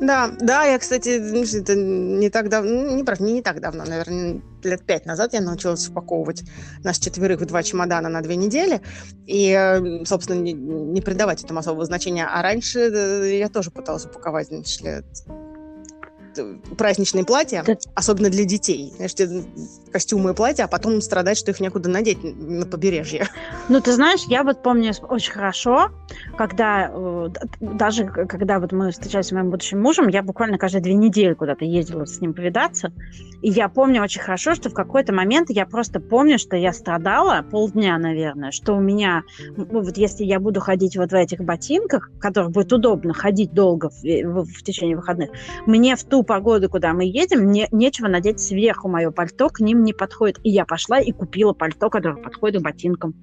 [0.00, 1.08] Да, да, я, кстати,
[1.60, 5.32] это не так давно, ну, не, правда, не, не так давно, наверное, лет пять назад
[5.34, 6.42] я научилась упаковывать
[6.82, 8.80] нас четверых в два чемодана на две недели
[9.26, 12.26] и, э, собственно, не, не придавать этому особого значения.
[12.26, 15.04] А раньше э, я тоже пыталась упаковать, значит
[16.76, 17.76] праздничные платья, да.
[17.94, 18.92] особенно для детей.
[18.96, 19.14] Знаешь,
[19.92, 23.28] костюмы и платья, а потом страдать, что их некуда надеть на побережье.
[23.68, 25.90] Ну, ты знаешь, я вот помню очень хорошо,
[26.36, 27.28] когда э,
[27.60, 31.64] даже когда вот мы встречались с моим будущим мужем, я буквально каждые две недели куда-то
[31.64, 32.92] ездила с ним повидаться,
[33.42, 37.44] и я помню очень хорошо, что в какой-то момент я просто помню, что я страдала
[37.50, 39.22] полдня, наверное, что у меня,
[39.56, 43.90] вот если я буду ходить вот в этих ботинках, в которых будет удобно ходить долго
[43.90, 45.30] в, в, в течение выходных,
[45.66, 49.84] мне в ту погоду, куда мы едем, не, нечего надеть сверху мое пальто, к ним
[49.84, 50.38] не подходит.
[50.42, 53.14] И я пошла и купила пальто, которое подходит к ботинкам.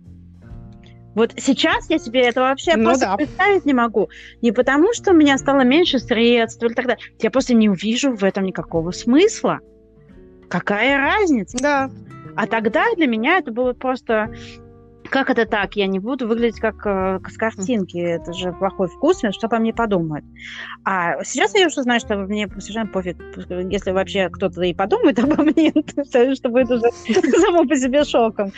[1.14, 3.18] Вот сейчас я себе это вообще ну, просто да.
[3.18, 4.10] представить не могу.
[4.42, 7.04] Не потому, что у меня стало меньше средств или так далее.
[7.20, 9.60] Я просто не увижу в этом никакого смысла.
[10.50, 11.58] Какая разница?
[11.58, 11.92] Да.
[12.36, 14.34] А тогда для меня это было просто
[15.12, 15.76] как это так?
[15.76, 17.98] Я не буду выглядеть как э, с картинки.
[17.98, 20.26] Это же плохой вкус, что по мне подумают.
[20.86, 23.18] А сейчас я уже знаю, что мне совершенно пофиг,
[23.70, 25.74] если вообще кто-то и подумает обо мне,
[26.36, 26.82] что будет уже
[27.42, 28.54] само по себе шоком.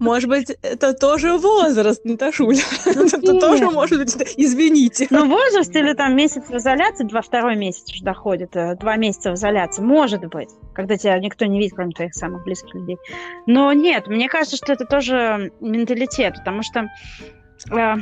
[0.00, 2.58] Может быть, это тоже возраст, Наташуля.
[2.86, 5.06] Ну, это тоже может быть, извините.
[5.10, 9.30] Ну, возраст или там месяц в изоляции, два, второй месяц уже доходит, э, два месяца
[9.30, 12.98] в изоляции, может быть, когда тебя никто не видит, кроме твоих самых близких людей.
[13.46, 16.86] Но нет, мне кажется, что это тоже менталитет, потому что
[17.70, 17.94] э,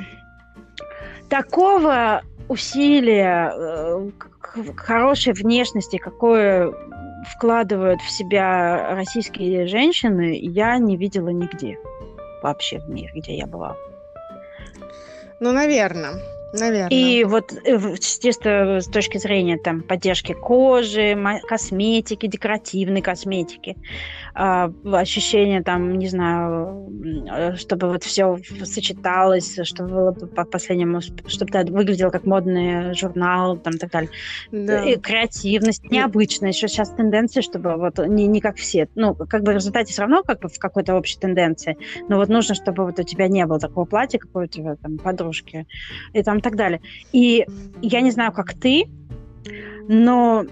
[1.29, 6.73] такого усилия э, к хорошей внешности, какое
[7.37, 11.79] вкладывают в себя российские женщины, я не видела нигде
[12.43, 13.77] вообще в мире, где я была.
[15.41, 16.15] Ну, наверное.
[16.53, 16.88] Наверное.
[16.91, 21.17] И вот э, чисто с точки зрения там, поддержки кожи,
[21.49, 23.77] косметики, декоративной косметики,
[24.35, 26.91] э, ощущение там, не знаю,
[27.31, 33.57] э, чтобы вот все сочеталось, чтобы было по последнему, чтобы это выглядело как модный журнал,
[33.57, 34.11] там, так далее.
[34.51, 34.85] Да.
[34.85, 36.51] И креативность, необычная.
[36.51, 38.88] Еще сейчас тенденция, чтобы вот не, не как все.
[38.95, 42.29] Ну, как бы в результате все равно как бы в какой-то общей тенденции, но вот
[42.29, 45.67] нужно, чтобы вот у тебя не было такого платья, как у тебя там подружки.
[46.12, 46.81] И там так далее.
[47.13, 47.47] И
[47.81, 48.85] я не знаю, как ты,
[49.89, 50.45] но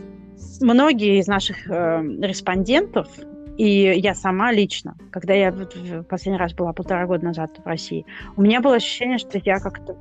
[0.61, 3.09] многие из наших э, респондентов,
[3.57, 8.07] и я сама лично, когда я в последний раз была полтора года назад в России,
[8.37, 9.97] у меня было ощущение, что я как-то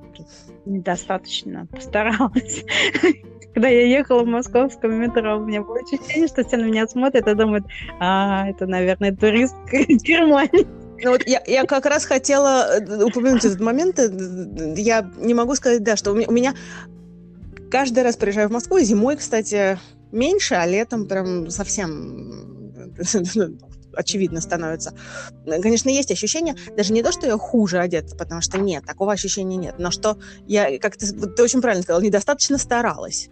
[0.66, 2.64] недостаточно постаралась.
[3.54, 7.28] Когда я ехала в московском метро, у меня было ощущение, что все на меня смотрят
[7.28, 7.66] и думают,
[8.00, 10.68] а, это, наверное, турист Германии.
[11.04, 14.00] Ну, вот я, я как раз хотела э, упомянуть этот момент.
[14.00, 16.54] Э, я не могу сказать, да, что у меня, у меня
[17.72, 19.80] каждый раз приезжаю в Москву, зимой, кстати,
[20.12, 22.94] меньше, а летом прям совсем
[23.94, 24.94] очевидно становится.
[25.46, 29.58] Конечно, есть ощущение, даже не то, что я хуже одета, потому что нет, такого ощущения
[29.58, 33.30] нет, но что я, как ты, ты очень правильно сказала, недостаточно старалась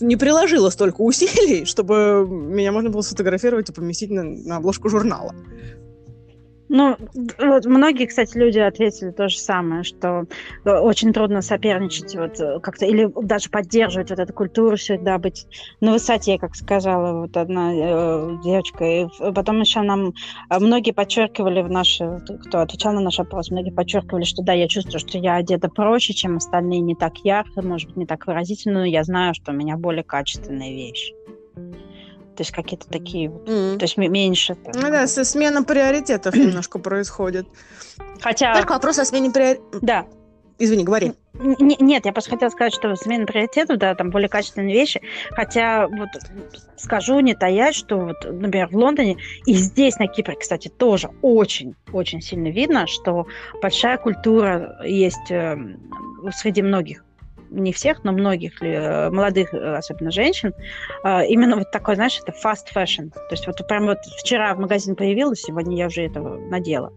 [0.00, 5.34] не приложила столько усилий, чтобы меня можно было сфотографировать и поместить на, на обложку журнала.
[6.74, 6.96] Ну,
[7.38, 10.24] вот многие, кстати, люди ответили то же самое, что
[10.64, 15.46] э, очень трудно соперничать вот э, как-то или даже поддерживать вот эту культуру всегда быть
[15.82, 18.84] на высоте, как сказала вот одна э, девочка.
[18.86, 20.14] И потом еще нам
[20.48, 24.66] э, многие подчеркивали в наши, кто отвечал на наш опрос, многие подчеркивали, что да, я
[24.66, 28.78] чувствую, что я одета проще, чем остальные, не так ярко, может быть, не так выразительно,
[28.78, 31.12] но я знаю, что у меня более качественная вещь.
[32.36, 33.76] То есть какие-то такие, mm.
[33.76, 34.54] то есть меньше.
[34.54, 37.46] Там, ну да, смена приоритетов немножко происходит.
[38.20, 38.54] Хотя...
[38.54, 39.82] Только вопрос о смене приоритетов.
[39.82, 40.06] Да.
[40.58, 41.12] Извини, говори.
[41.34, 45.00] Нет, я просто хотела сказать, что смена приоритетов, да, там более качественные вещи.
[45.30, 46.08] Хотя вот
[46.76, 49.16] скажу, не таять, что вот, например, в Лондоне
[49.46, 53.26] и здесь, на Кипре, кстати, тоже очень-очень сильно видно, что
[53.60, 55.56] большая культура есть э,
[56.32, 57.04] среди многих
[57.52, 60.54] не всех, но многих э, молодых, э, особенно женщин,
[61.04, 63.10] именно вот такой, знаешь, это fast fashion.
[63.10, 66.92] То есть вот прям вот вчера в магазин появилась, сегодня я уже этого надела.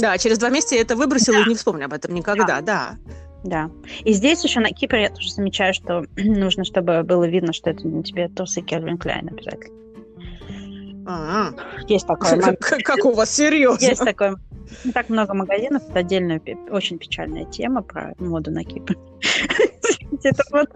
[0.00, 1.44] Да, через два месяца я это выбросила да.
[1.44, 2.60] и не вспомню об этом никогда, да.
[2.60, 2.98] да.
[3.44, 3.70] Да.
[4.04, 7.86] И здесь еще на Кипре я тоже замечаю, что нужно, чтобы было видно, что это
[7.86, 9.76] на тебе трусы Кельвин Клайн обязательно.
[11.08, 11.54] А-а.
[11.88, 12.38] Есть такое.
[12.60, 13.82] Как, как у вас серьезно?
[13.82, 14.36] Есть такое.
[14.84, 15.82] Не так много магазинов.
[15.88, 16.40] Это отдельная,
[16.70, 18.62] очень печальная тема про моду на
[20.18, 20.30] Кипре.
[20.30, 20.68] Это вот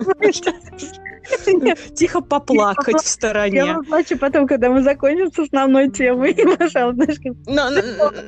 [1.94, 3.56] Тихо поплакать в стороне.
[3.56, 6.34] Я поплачу потом, когда мы закончим с основной темой.
[7.46, 7.70] Но,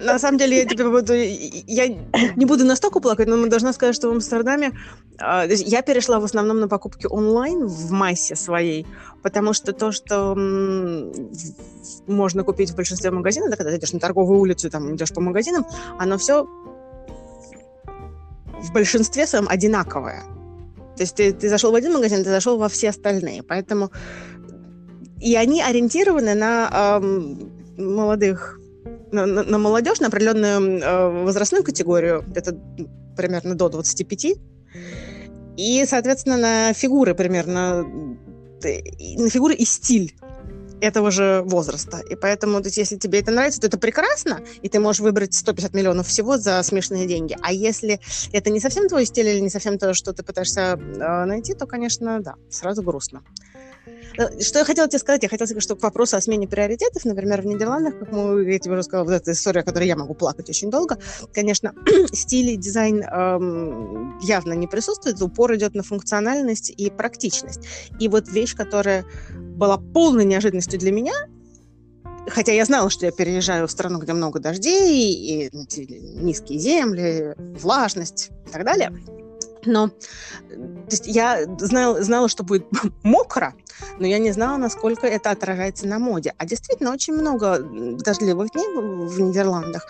[0.05, 1.15] на самом деле, я тебе буду...
[1.15, 1.89] Я
[2.37, 4.73] не буду настолько плакать, но мы должна сказать, что в Амстердаме
[5.19, 8.87] а, я перешла в основном на покупки онлайн в массе своей,
[9.23, 10.35] потому что то, что
[12.07, 15.21] можно купить в большинстве магазинов, да, когда ты идешь на торговую улицу, там идешь по
[15.21, 15.67] магазинам,
[15.99, 16.47] оно все
[18.63, 20.23] в большинстве своем одинаковое.
[20.97, 23.43] То есть ты, ты зашел в один магазин, ты зашел во все остальные.
[23.43, 23.91] Поэтому
[25.21, 28.61] и они ориентированы на эм, молодых,
[29.11, 32.59] на, на, на молодежь, на определенную э, возрастную категорию, где-то
[33.17, 34.27] примерно до 25.
[35.57, 40.15] И, соответственно, на фигуры примерно, на фигуры и стиль
[40.85, 41.99] этого же возраста.
[41.99, 45.35] И поэтому, то есть, если тебе это нравится, то это прекрасно, и ты можешь выбрать
[45.35, 47.37] 150 миллионов всего за смешанные деньги.
[47.41, 48.01] А если
[48.33, 51.67] это не совсем твой стиль или не совсем то, что ты пытаешься э, найти, то,
[51.67, 53.23] конечно, да, сразу грустно.
[54.17, 55.23] Э, что я хотела тебе сказать?
[55.23, 58.59] Я хотела сказать, что к вопросу о смене приоритетов, например, в Нидерландах, как мы, я
[58.59, 60.99] тебе уже сказала, вот эта история, о которой я могу плакать очень долго,
[61.33, 61.75] конечно,
[62.13, 67.67] стиль и дизайн эм, явно не присутствует, упор идет на функциональность и практичность.
[67.99, 69.05] И вот вещь, которая
[69.57, 71.15] была полной неожиданностью для меня,
[72.29, 78.31] хотя я знала, что я переезжаю в страну, где много дождей, и низкие земли, влажность
[78.47, 78.93] и так далее,
[79.67, 82.67] но то есть я знала, знала, что будет
[83.03, 83.55] мокро,
[83.99, 86.35] но я не знала, насколько это отражается на моде.
[86.39, 89.87] А действительно, очень много дождливых дней в Нидерландах.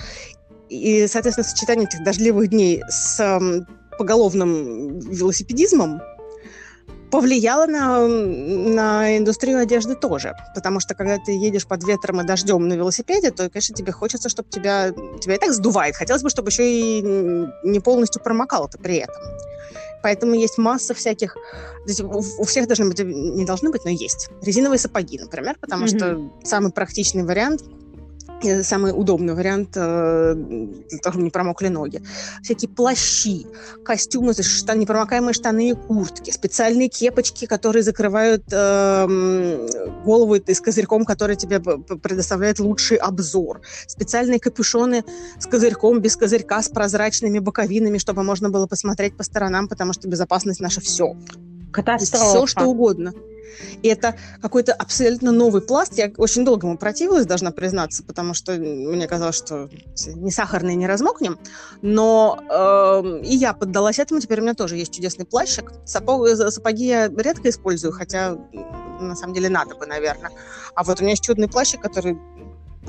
[0.68, 3.20] И, соответственно, сочетание этих дождливых дней с
[3.98, 6.00] поголовным велосипедизмом
[7.14, 10.34] повлияло на, на индустрию одежды тоже.
[10.52, 14.28] Потому что когда ты едешь под ветром и дождем на велосипеде, то, конечно, тебе хочется,
[14.28, 15.94] чтобы тебя, тебя и так сдувает.
[15.94, 17.02] Хотелось бы, чтобы еще и
[17.62, 19.14] не полностью промокало ты при этом.
[20.02, 21.36] Поэтому есть масса всяких...
[21.86, 24.30] У всех должны быть, не должны быть, но есть.
[24.42, 25.96] Резиновые сапоги, например, потому mm-hmm.
[25.96, 27.62] что самый практичный вариант
[28.62, 30.34] самый удобный вариант э,
[31.00, 32.02] чтобы не промокли ноги.
[32.42, 33.46] Всякие плащи,
[33.84, 39.06] костюмы, штаны, непромокаемые штаны и куртки, специальные кепочки, которые закрывают э,
[40.04, 43.60] голову с козырьком, который тебе предоставляет лучший обзор.
[43.86, 45.04] Специальные капюшоны
[45.38, 50.08] с козырьком, без козырька, с прозрачными боковинами, чтобы можно было посмотреть по сторонам, потому что
[50.08, 51.16] безопасность наша все.
[51.74, 52.24] Катастрофа.
[52.24, 53.12] Все, что угодно.
[53.82, 55.96] И это какой-то абсолютно новый пласт.
[55.98, 59.68] Я очень долго ему противилась, должна признаться, потому что мне казалось, что
[60.06, 61.38] не сахарный не размокнем.
[61.82, 64.20] Но э, и я поддалась этому.
[64.20, 65.72] Теперь у меня тоже есть чудесный плащик.
[65.84, 68.36] Сапог, сапоги я редко использую, хотя
[69.00, 70.30] на самом деле надо бы, наверное.
[70.74, 72.18] А вот у меня есть чудный плащик, который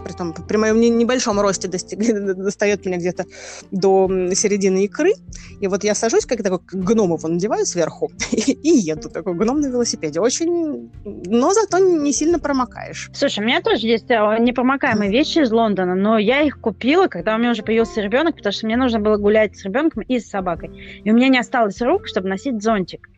[0.03, 1.99] притом при моем небольшом росте достиг,
[2.35, 3.25] достает меня где-то
[3.71, 5.13] до середины икры.
[5.59, 9.61] И вот я сажусь, как такой гном его надеваю сверху и, и еду такой гном
[9.61, 10.19] на велосипеде.
[10.19, 13.09] Очень, но зато не сильно промокаешь.
[13.13, 17.35] Слушай, у меня тоже есть э, непромокаемые вещи из Лондона, но я их купила, когда
[17.35, 20.29] у меня уже появился ребенок, потому что мне нужно было гулять с ребенком и с
[20.29, 21.01] собакой.
[21.03, 23.09] И у меня не осталось рук, чтобы носить зонтик.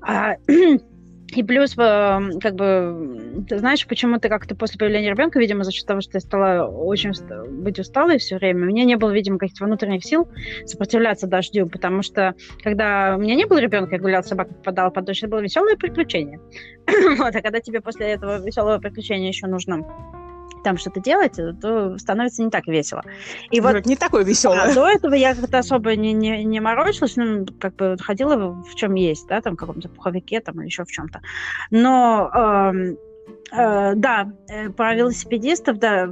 [0.00, 0.36] А,
[1.34, 5.72] И плюс, эм, как бы, ты знаешь, почему ты как-то после появления ребенка, видимо, за
[5.72, 7.12] счет того, что я стала очень
[7.62, 10.28] быть усталой все время, у меня не было, видимо, каких-то внутренних сил
[10.66, 14.90] сопротивляться дождю, потому что, когда у меня не было ребенка, я гуляла с собакой, попадала
[14.90, 16.38] под дождь, это было веселое приключение.
[17.18, 19.86] вот, а когда тебе после этого веселого приключения еще нужно
[20.62, 23.02] там что-то делать, то становится не так весело.
[23.50, 24.62] И вот, вот не такое веселое.
[24.62, 28.74] А до этого я как-то особо не, не, не морочилась, ну, как бы ходила в
[28.74, 31.20] чем есть, да, там в каком-то пуховике там или еще в чем-то.
[31.70, 32.94] Но э,
[33.52, 36.08] э, да, э, про велосипедистов, да,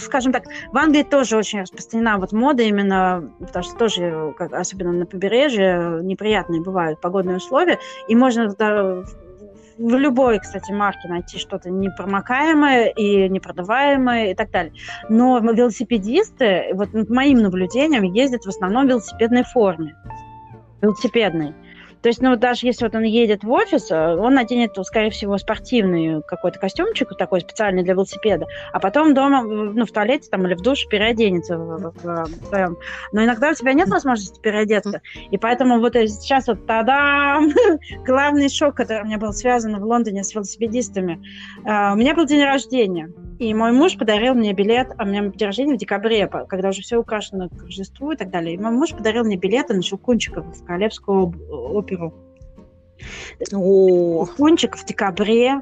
[0.00, 4.92] скажем так, в Англии тоже очень распространена вот мода именно, потому что тоже, как, особенно
[4.92, 9.04] на побережье, неприятные бывают погодные условия, и можно да,
[9.78, 14.72] в любой, кстати, марке найти что-то непромокаемое и непродаваемое и так далее.
[15.08, 19.96] Но велосипедисты, вот моим наблюдениям, ездят в основном в велосипедной форме.
[20.82, 21.54] Велосипедной.
[22.02, 25.36] То есть, ну, даже если вот он едет в офис, э, он наденет, скорее всего,
[25.38, 30.54] спортивный какой-то костюмчик такой специальный для велосипеда, а потом дома, ну, в туалете там или
[30.54, 32.76] в душе переоденется в, в, в своем.
[33.12, 37.50] Но иногда у тебя нет возможности переодеться, и поэтому вот сейчас вот тадам!
[38.04, 41.20] Главный шок, который у меня был связан в Лондоне с велосипедистами.
[41.64, 45.22] Uh, у меня был день рождения, и мой муж подарил мне билет, а у меня
[45.22, 48.54] день рождения в декабре, когда уже все украшено к Рождеству и так далее.
[48.54, 51.87] И мой муж подарил мне билеты на Щелкунчиков в Королевскую оперу.
[51.96, 52.12] О,
[53.48, 55.60] Щелкунчик в декабре.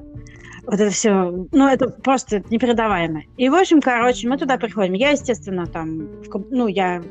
[0.65, 3.23] Вот это все, ну, это просто непередаваемо.
[3.37, 4.95] И, в общем, короче, мы туда приходим.
[4.95, 6.09] Я, естественно, там,
[6.51, 7.03] ну, я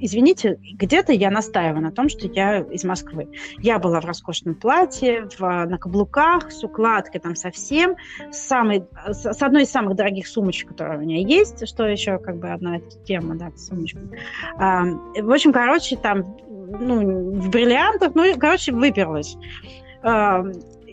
[0.00, 3.28] извините, где-то я настаиваю на том, что я из Москвы.
[3.58, 7.96] Я была в роскошном платье, в, на каблуках, с укладкой там совсем,
[8.30, 12.18] с, самой, с, с одной из самых дорогих сумочек, которая у меня есть, что еще
[12.18, 14.00] как бы одна тема, да, сумочка.
[14.56, 16.36] А, в общем, короче, там,
[16.78, 19.36] ну, в бриллиантах, ну, короче, выперлась.
[20.02, 20.44] А,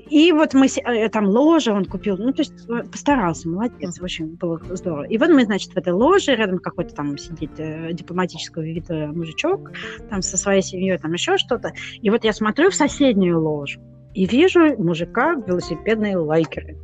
[0.09, 4.35] и вот мы э, там ложе он купил, ну, то есть э, постарался, молодец, очень
[4.35, 5.03] было здорово.
[5.03, 9.71] И вот мы, значит, в этой ложе, рядом какой-то там сидит э, дипломатического вида мужичок,
[10.09, 11.73] там со своей семьей, там еще что-то.
[12.01, 13.81] И вот я смотрю в соседнюю ложу
[14.13, 16.77] и вижу мужика в велосипедной лайкере.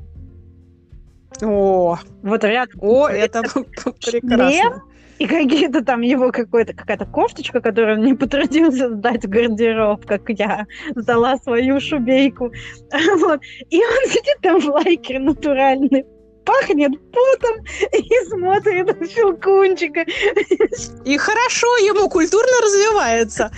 [1.41, 2.79] О, вот рядом.
[2.81, 3.41] О, это
[4.05, 4.83] прекрасно
[5.23, 10.23] и какие-то там его какой-то какая-то кофточка, которую он не потрудился сдать в гардероб, как
[10.27, 12.51] я сдала свою шубейку.
[13.23, 13.39] Вот.
[13.69, 16.05] И он сидит там в лайкере натуральный,
[16.45, 20.01] пахнет потом и смотрит на щелкунчика.
[21.05, 23.51] И хорошо ему культурно развивается.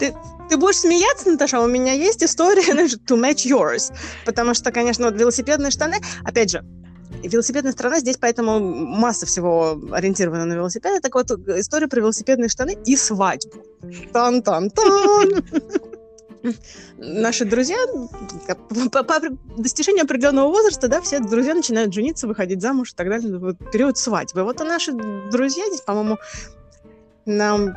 [0.00, 0.12] Ты,
[0.50, 3.92] ты будешь смеяться, Наташа, у меня есть история, to match yours.
[4.24, 6.64] Потому что, конечно, вот велосипедные штаны, опять же,
[7.22, 11.00] велосипедная страна, здесь поэтому масса всего ориентирована на велосипеды.
[11.00, 13.62] Так вот, история про велосипедные штаны и свадьбу.
[14.12, 15.44] Тан-тан-тан!
[16.98, 17.76] Наши друзья,
[18.92, 19.20] по, по
[19.56, 23.38] достижению определенного возраста, да, все друзья начинают жениться, выходить замуж и так далее.
[23.38, 24.44] Вот период свадьбы.
[24.44, 26.18] Вот наши друзья здесь, по-моему,
[27.26, 27.76] нам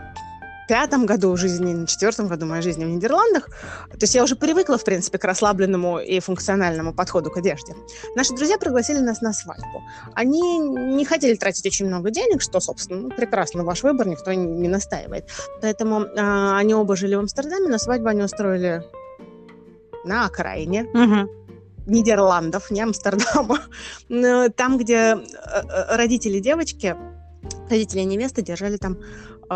[0.72, 3.48] пятом году жизни, на четвертом году моей жизни в Нидерландах.
[3.90, 7.76] То есть я уже привыкла, в принципе, к расслабленному и функциональному подходу к одежде.
[8.16, 9.84] Наши друзья пригласили нас на свадьбу.
[10.14, 14.70] Они не хотели тратить очень много денег, что, собственно, ну, прекрасно, ваш выбор, никто не
[14.70, 15.26] настаивает.
[15.62, 18.82] Поэтому э, они оба жили в Амстердаме, на свадьбу они устроили
[20.06, 20.84] на окраине.
[20.84, 21.30] Угу.
[21.88, 23.60] Нидерландов, не Амстердама,
[24.56, 26.96] там, где э, э, родители девочки,
[27.70, 28.98] родители невесты держали там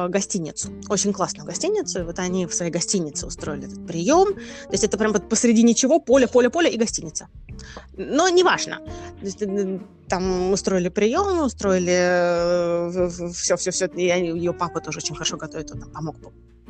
[0.09, 4.83] гостиницу, очень классную гостиницу, и вот они в своей гостинице устроили этот прием, то есть
[4.83, 7.27] это прям вот посреди ничего, поле, поле, поле и гостиница.
[7.97, 8.79] Но неважно,
[9.19, 9.79] то есть, э,
[10.09, 12.89] там устроили прием, устроили
[13.33, 16.15] все-все-все, ее папа тоже очень хорошо готовит, он там помог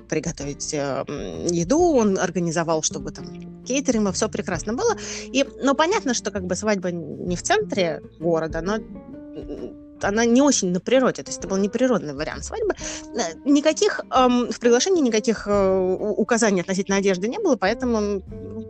[0.07, 1.03] приготовить э,
[1.49, 4.95] еду, он организовал, чтобы там кейтеринг, все прекрасно было.
[5.23, 8.77] И, ну, понятно, что как бы свадьба не в центре города, но
[10.01, 12.73] она не очень на природе, то есть это был неприродный вариант свадьбы.
[13.15, 18.21] Э, никаких эм, в приглашении никаких э, указаний относительно одежды не было, поэтому,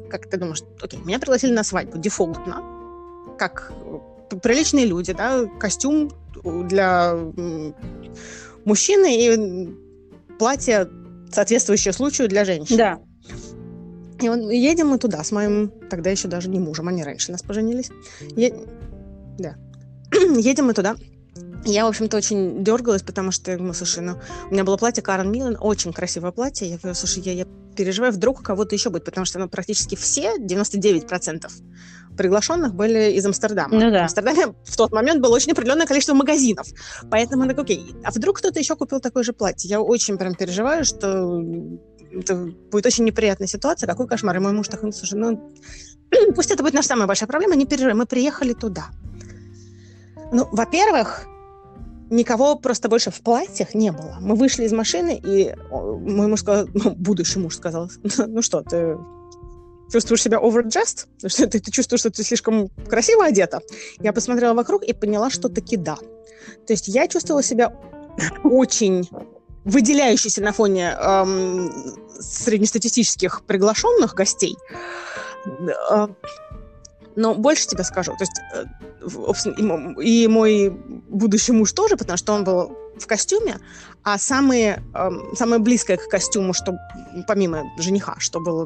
[0.10, 2.64] как ты думаешь, окей, меня пригласили на свадьбу дефолтно,
[3.38, 3.72] как
[4.42, 6.12] приличные люди, да, костюм
[6.44, 7.16] для
[8.66, 9.76] мужчины и
[10.38, 10.90] платье,
[11.32, 12.78] соответствующее случаю для женщин.
[12.78, 13.00] Да.
[14.22, 17.42] И вот едем мы туда с моим, тогда еще даже не мужем, они раньше нас
[17.42, 17.90] поженились.
[18.36, 18.54] Е...
[19.38, 19.56] Да.
[20.38, 20.96] едем мы туда.
[21.66, 25.02] Я, в общем-то, очень дергалась, потому что я думаю, слушай, ну, у меня было платье
[25.02, 26.70] Карен Милан, очень красивое платье.
[26.70, 29.96] Я говорю, слушай, я, я переживаю, вдруг у кого-то еще будет, потому что ну, практически
[29.96, 31.50] все, 99%
[32.16, 33.74] приглашенных были из Амстердама.
[33.74, 34.00] Ну, да.
[34.00, 36.68] В Амстердаме в тот момент было очень определенное количество магазинов.
[37.10, 39.70] Поэтому я так, окей, а вдруг кто-то еще купил такое же платье?
[39.70, 41.42] Я очень прям переживаю, что
[42.12, 42.36] это
[42.72, 44.38] будет очень неприятная ситуация, какой кошмар.
[44.38, 45.52] И мой муж такой, слушай, ну,
[46.36, 48.86] пусть это будет наша самая большая проблема, не переживай, мы приехали туда.
[50.32, 51.28] Ну, во-первых,
[52.10, 54.18] никого просто больше в платьях не было.
[54.20, 57.90] Мы вышли из машины, и мой муж сказал, ну, будущий муж сказал,
[58.28, 58.98] ну что, ты
[59.92, 61.08] чувствуешь себя overdressed?
[61.28, 63.62] Что ты, ты чувствуешь, что ты слишком красиво одета?
[64.00, 65.98] Я посмотрела вокруг и поняла, что таки да.
[66.68, 67.74] То есть я чувствовала себя
[68.44, 69.10] очень
[69.64, 71.72] выделяющейся на фоне эм,
[72.20, 74.56] среднестатистических приглашенных гостей.
[77.16, 82.44] Но больше тебе скажу, то есть, э, и мой будущий муж тоже, потому что он
[82.44, 83.58] был в костюме,
[84.04, 86.78] а самые, э, самое близкое к костюму, что
[87.28, 88.66] помимо жениха, что было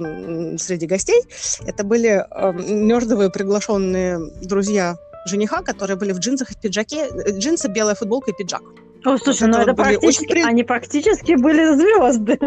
[0.58, 1.22] среди гостей,
[1.66, 2.26] это были
[2.70, 8.32] нердовые приглашенные друзья жениха, которые были в джинсах и в пиджаке, э, джинсы, белая футболка
[8.32, 8.62] и пиджак.
[9.06, 10.44] О, слушай, ну это практически, очень...
[10.44, 12.38] они практически были звезды.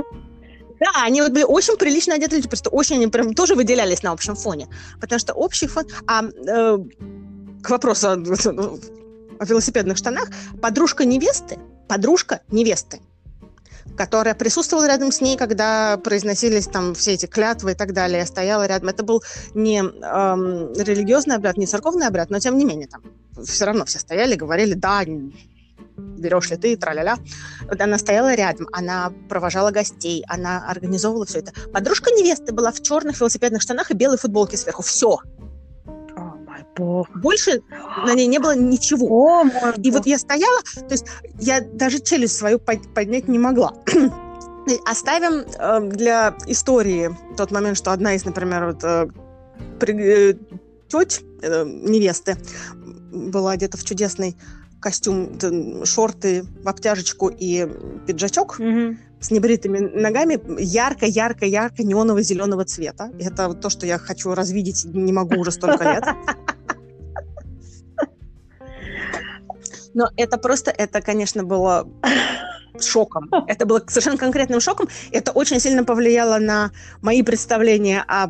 [0.82, 4.10] Да, они вот были очень прилично одеты люди, просто очень они прям тоже выделялись на
[4.10, 4.68] общем фоне.
[5.00, 5.84] Потому что общий фон...
[6.06, 6.78] А э,
[7.62, 10.28] к вопросу о, о велосипедных штанах,
[10.60, 11.58] подружка невесты,
[11.88, 13.00] подружка невесты,
[13.96, 18.66] которая присутствовала рядом с ней, когда произносились там все эти клятвы и так далее, стояла
[18.66, 18.88] рядом.
[18.88, 19.22] Это был
[19.54, 23.02] не эм, религиозный обряд, не церковный обряд, но тем не менее там
[23.44, 25.04] все равно все стояли, говорили, да,
[25.96, 27.16] берешь ли ты, тра-ля-ля.
[27.68, 31.52] Вот она стояла рядом, она провожала гостей, она организовывала все это.
[31.72, 34.82] Подружка невесты была в черных велосипедных штанах и белой футболке сверху.
[34.82, 35.18] Все.
[36.76, 37.08] Бог.
[37.16, 37.62] Больше
[38.06, 39.06] на ней не было ничего.
[39.10, 41.06] О, мой и вот я стояла, то есть
[41.38, 43.74] я даже челюсть свою поднять не могла.
[44.86, 49.08] Оставим э, для истории тот момент, что одна из, например, вот, э,
[49.80, 50.34] при, э,
[50.88, 52.36] теть э, невесты
[53.12, 54.36] была одета в чудесный
[54.82, 55.38] костюм,
[55.86, 57.66] шорты в обтяжечку и
[58.06, 58.96] пиджачок mm-hmm.
[59.20, 63.10] с небритыми ногами ярко-ярко-ярко неоново-зеленого цвета.
[63.18, 66.04] Это то, что я хочу развидеть, не могу уже столько лет.
[69.94, 71.88] Но это просто, это, конечно, было
[72.80, 73.30] шоком.
[73.46, 74.88] Это было совершенно конкретным шоком.
[75.12, 76.72] Это очень сильно повлияло на
[77.02, 78.28] мои представления о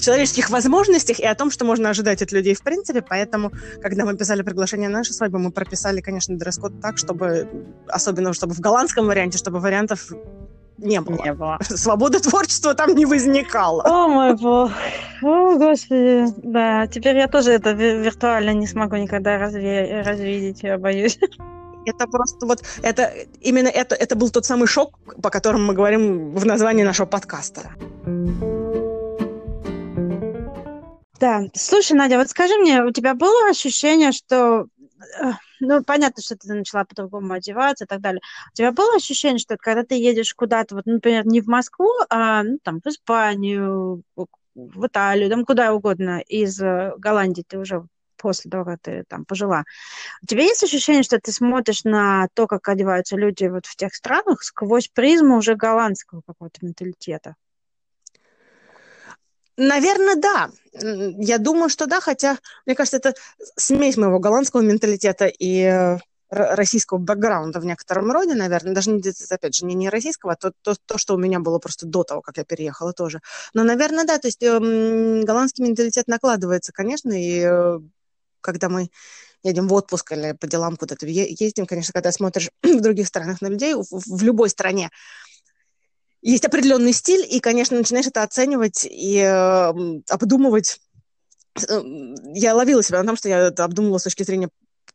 [0.00, 3.02] человеческих возможностях и о том, что можно ожидать от людей в принципе.
[3.02, 7.48] Поэтому, когда мы писали приглашение на нашу свадьбу, мы прописали, конечно, дресс-код так, чтобы,
[7.88, 10.10] особенно чтобы в голландском варианте, чтобы вариантов
[10.78, 11.22] не было.
[11.24, 11.58] Не было.
[11.62, 13.82] Свобода творчества там не возникала.
[13.84, 14.70] О, мой бог.
[15.22, 16.26] О, господи.
[16.42, 20.02] Да, теперь я тоже это виртуально не смогу никогда разве...
[20.02, 21.18] развидеть, я боюсь.
[21.86, 26.34] Это просто вот, это именно это, это был тот самый шок, по которому мы говорим
[26.34, 27.70] в названии нашего подкаста.
[31.20, 34.66] Да, слушай, Надя, вот скажи мне, у тебя было ощущение, что
[35.20, 38.20] э, ну, понятно, что ты начала по-другому одеваться и так далее.
[38.52, 42.44] У тебя было ощущение, что когда ты едешь куда-то, вот, например, не в Москву, а
[42.44, 44.02] ну, там, в Испанию,
[44.54, 47.84] в Италию, там куда угодно, из э, Голландии ты уже
[48.16, 49.64] после того, как ты там пожила.
[50.22, 53.94] У тебя есть ощущение, что ты смотришь на то, как одеваются люди вот в тех
[53.94, 57.36] странах сквозь призму уже голландского какого-то менталитета?
[59.58, 60.50] Наверное, да.
[60.72, 63.14] Я думаю, что да, хотя, мне кажется, это
[63.56, 65.98] смесь моего голландского менталитета и э,
[66.30, 70.52] российского бэкграунда в некотором роде, наверное, даже, не, опять же, не, не российского, а то,
[70.62, 73.20] то, то, что у меня было просто до того, как я переехала тоже.
[73.52, 74.58] Но, наверное, да, то есть э,
[75.24, 77.80] голландский менталитет накладывается, конечно, и э,
[78.40, 78.90] когда мы
[79.42, 83.48] едем в отпуск или по делам куда-то ездим, конечно, когда смотришь в других странах на
[83.48, 84.90] людей, в, в любой стране,
[86.22, 89.72] есть определенный стиль, и, конечно, начинаешь это оценивать и э,
[90.08, 90.80] обдумывать.
[91.68, 91.80] Э,
[92.34, 94.48] я ловила себя на том, что я это обдумывала с точки зрения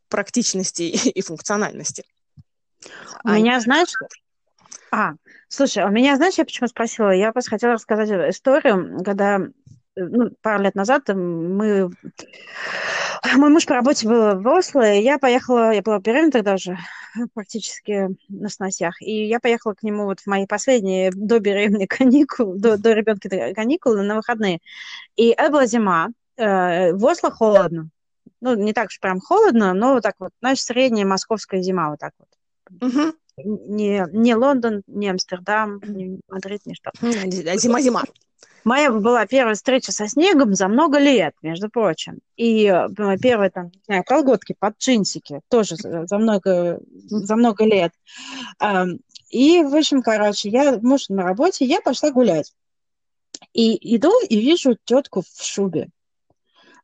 [0.10, 2.04] практичности и, и функциональности.
[3.24, 3.94] У а меня, знаешь...
[4.92, 5.14] А,
[5.48, 7.10] слушай, у меня, знаешь, я почему спросила?
[7.10, 9.40] Я просто хотела рассказать историю, когда
[9.96, 11.92] ну, пару лет назад мы...
[13.36, 16.78] Мой муж по работе был в Осло, и я поехала, я была беременна тогда уже,
[17.34, 22.60] практически на сносях, и я поехала к нему вот в мои последние до беременной каникулы,
[22.60, 24.60] до, до ребенка каникулы на выходные.
[25.16, 27.90] И это была зима, э, в Осло холодно.
[28.42, 32.00] Ну, не так уж прям холодно, но вот так вот, знаешь, средняя московская зима вот
[32.00, 32.28] так вот.
[32.82, 33.14] Угу.
[33.38, 36.92] Не, не Лондон, не Амстердам, не Мадрид, не что.
[37.02, 38.04] Зима-зима.
[38.64, 42.20] Моя была первая встреча со снегом за много лет, между прочим.
[42.38, 47.92] И э, первые там, не знаю, колготки под джинсики тоже за много, за много лет.
[49.30, 52.54] И, в общем, короче, я, муж на работе, я пошла гулять.
[53.52, 55.90] И иду и вижу тетку в шубе.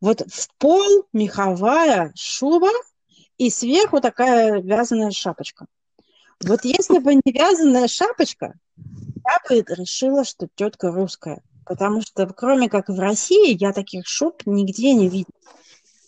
[0.02, 2.70] Вот в пол меховая шуба
[3.38, 5.68] и сверху такая вязаная шапочка.
[6.44, 11.42] Вот если бы не вязаная шапочка, я бы решила, что тетка русская.
[11.70, 15.40] Потому что кроме как в России я таких шуб нигде не видела.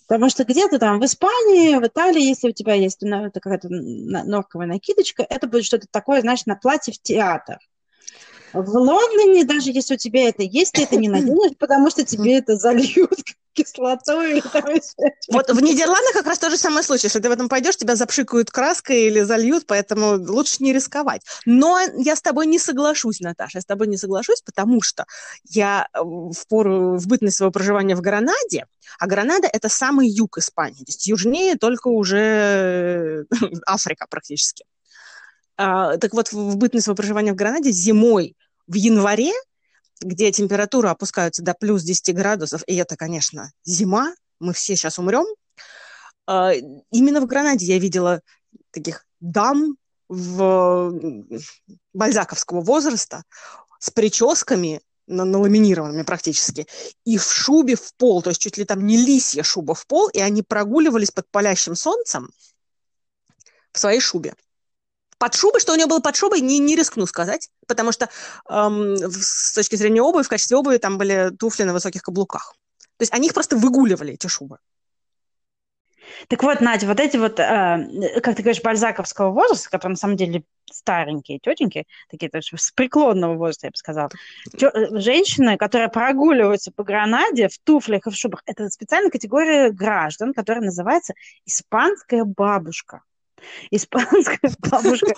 [0.07, 4.66] Потому что где-то там в Испании, в Италии, если у тебя есть ну, какая-то норковая
[4.66, 7.59] накидочка, это будет что-то такое, знаешь, на платье в театр.
[8.53, 12.39] В Лондоне, даже если у тебя это есть, ты это не наденешь, потому что тебе
[12.39, 13.20] это зальют
[13.54, 14.41] кислотой.
[15.30, 17.08] Вот в Нидерландах как раз тот же самый случай.
[17.08, 21.22] Если ты в этом пойдешь, тебя запшикают краской или зальют, поэтому лучше не рисковать.
[21.45, 25.06] Но я с тобой не соглашусь, Наташа, я с тобой не соглашусь, потому что
[25.49, 28.66] я э, в пору, в бытность своего проживания в Гранаде,
[28.99, 33.26] а Гранада– это самый юг Испании, то есть южнее только уже
[33.66, 34.66] Африка практически.
[35.58, 38.36] А, так вот, в бытность своего проживания в Гранаде зимой
[38.68, 39.32] в январе,
[40.02, 45.26] где температура опускается до плюс 10 градусов, и это, конечно, зима, мы все сейчас умрем,
[46.28, 46.54] а,
[46.91, 48.22] именно в Гранаде я видела
[48.72, 49.78] таких дам
[50.10, 50.93] в
[51.93, 53.24] бальзаковского возраста
[53.80, 56.68] с прическами наламинированными практически,
[57.06, 60.10] и в шубе в пол, то есть чуть ли там не лисья шуба в пол,
[60.10, 62.30] и они прогуливались под палящим солнцем
[63.72, 64.36] в своей шубе.
[65.22, 68.09] Под шубой, что у нее было под шубой, не, не рискну сказать, потому что
[68.49, 72.55] эм, с точки зрения обуви, в качестве обуви там были туфли на высоких каблуках.
[72.97, 74.57] То есть они их просто выгуливали, эти шубы.
[76.28, 80.17] Так вот, Надя, вот эти вот, э, как ты говоришь, бальзаковского возраста, которые на самом
[80.17, 84.09] деле старенькие тетеньки, такие то есть, с преклонного возраста, я бы сказала,
[84.57, 89.69] Тё, э, женщины, которые прогуливаются по Гранаде в туфлях и в шубах, это специальная категория
[89.69, 91.13] граждан, которая называется
[91.45, 93.03] «испанская бабушка»
[93.70, 95.14] испанская бабушка,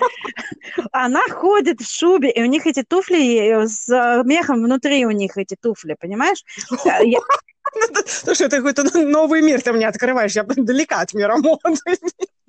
[0.91, 3.87] она ходит в шубе, и у них эти туфли с
[4.23, 6.43] мехом внутри у них эти туфли, понимаешь?
[6.85, 7.19] Я,
[8.05, 10.35] Слушай, это какой-то новый мир ты мне открываешь.
[10.35, 11.75] Я далека от мира моды.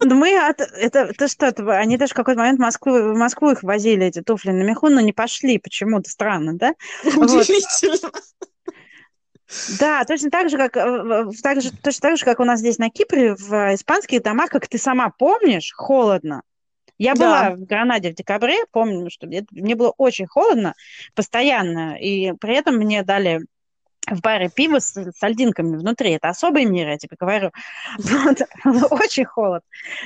[0.02, 3.16] Ну, мы от, это, это что, это, они даже в какой-то момент в Москву, в
[3.16, 6.74] Москву их возили, эти туфли на меху, но не пошли почему-то, странно, да?
[7.04, 7.96] Удивительно.
[8.02, 8.22] Вот.
[9.78, 12.78] Да, точно так же, как, э, так же, точно так же, как у нас здесь
[12.78, 16.42] на Кипре, в испанских домах, как ты сама помнишь, холодно.
[16.98, 17.56] Я была да.
[17.56, 20.74] в Гранаде в декабре, помню, что мне, было очень холодно
[21.14, 23.40] постоянно, и при этом мне дали
[24.06, 26.10] в баре пиво с сальдинками внутри.
[26.10, 27.50] Это особый мир, я тебе говорю.
[28.04, 28.40] Вот.
[28.90, 29.62] Очень холод.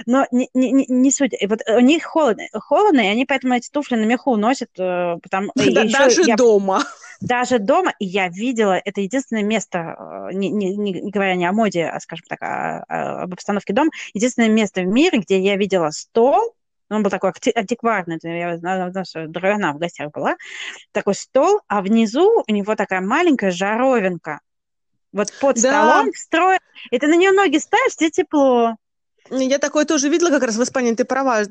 [0.07, 1.33] Но не, не, не суть.
[1.49, 4.71] Вот у них холодно, холодно, и они поэтому эти туфли на меху носят.
[4.79, 6.85] Э, потому, да, даже я, дома.
[7.21, 7.93] Даже дома.
[7.99, 9.97] И я видела, это единственное место,
[10.31, 13.73] э, не, не, не говоря не о моде, а, скажем так, а, а, об обстановке
[13.73, 16.55] дома, единственное место в мире, где я видела стол,
[16.91, 20.37] он был такой антикварный, я дрона в гостях была,
[20.93, 24.41] такой стол, а внизу у него такая маленькая жаровинка.
[25.13, 25.61] Вот под да.
[25.61, 26.61] столом встроен.
[26.91, 28.77] И ты на нее ноги ставишь, тебе тепло.
[29.31, 31.45] Я такое тоже видела как раз в Испании, ты права,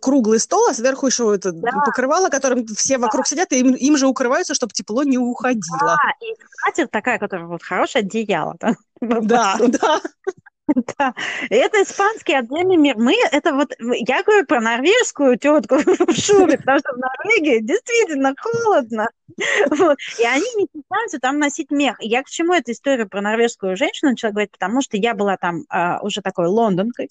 [0.00, 1.70] круглый стол, а сверху еще это да.
[1.84, 3.28] покрывало, которым все вокруг да.
[3.28, 5.78] сидят, и им, им же укрываются, чтобы тепло не уходило.
[5.80, 8.56] Да, и скатерть такая, которая вот хорошее одеяло.
[9.00, 10.00] Да, да.
[10.98, 11.14] Да,
[11.50, 12.96] это испанский отдельный мир.
[12.96, 18.34] Мы, это вот, я говорю про норвежскую тетку в шубе, потому что в Норвегии действительно
[18.38, 19.08] холодно.
[19.70, 19.96] Вот.
[20.20, 21.96] И они не пытаются там носить мех.
[22.00, 24.52] Я к чему эту историю про норвежскую женщину начала говорить?
[24.52, 27.08] Потому что я была там а, уже такой лондонкой,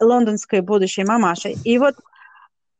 [0.00, 1.56] лондонской будущей мамашей.
[1.64, 1.96] И вот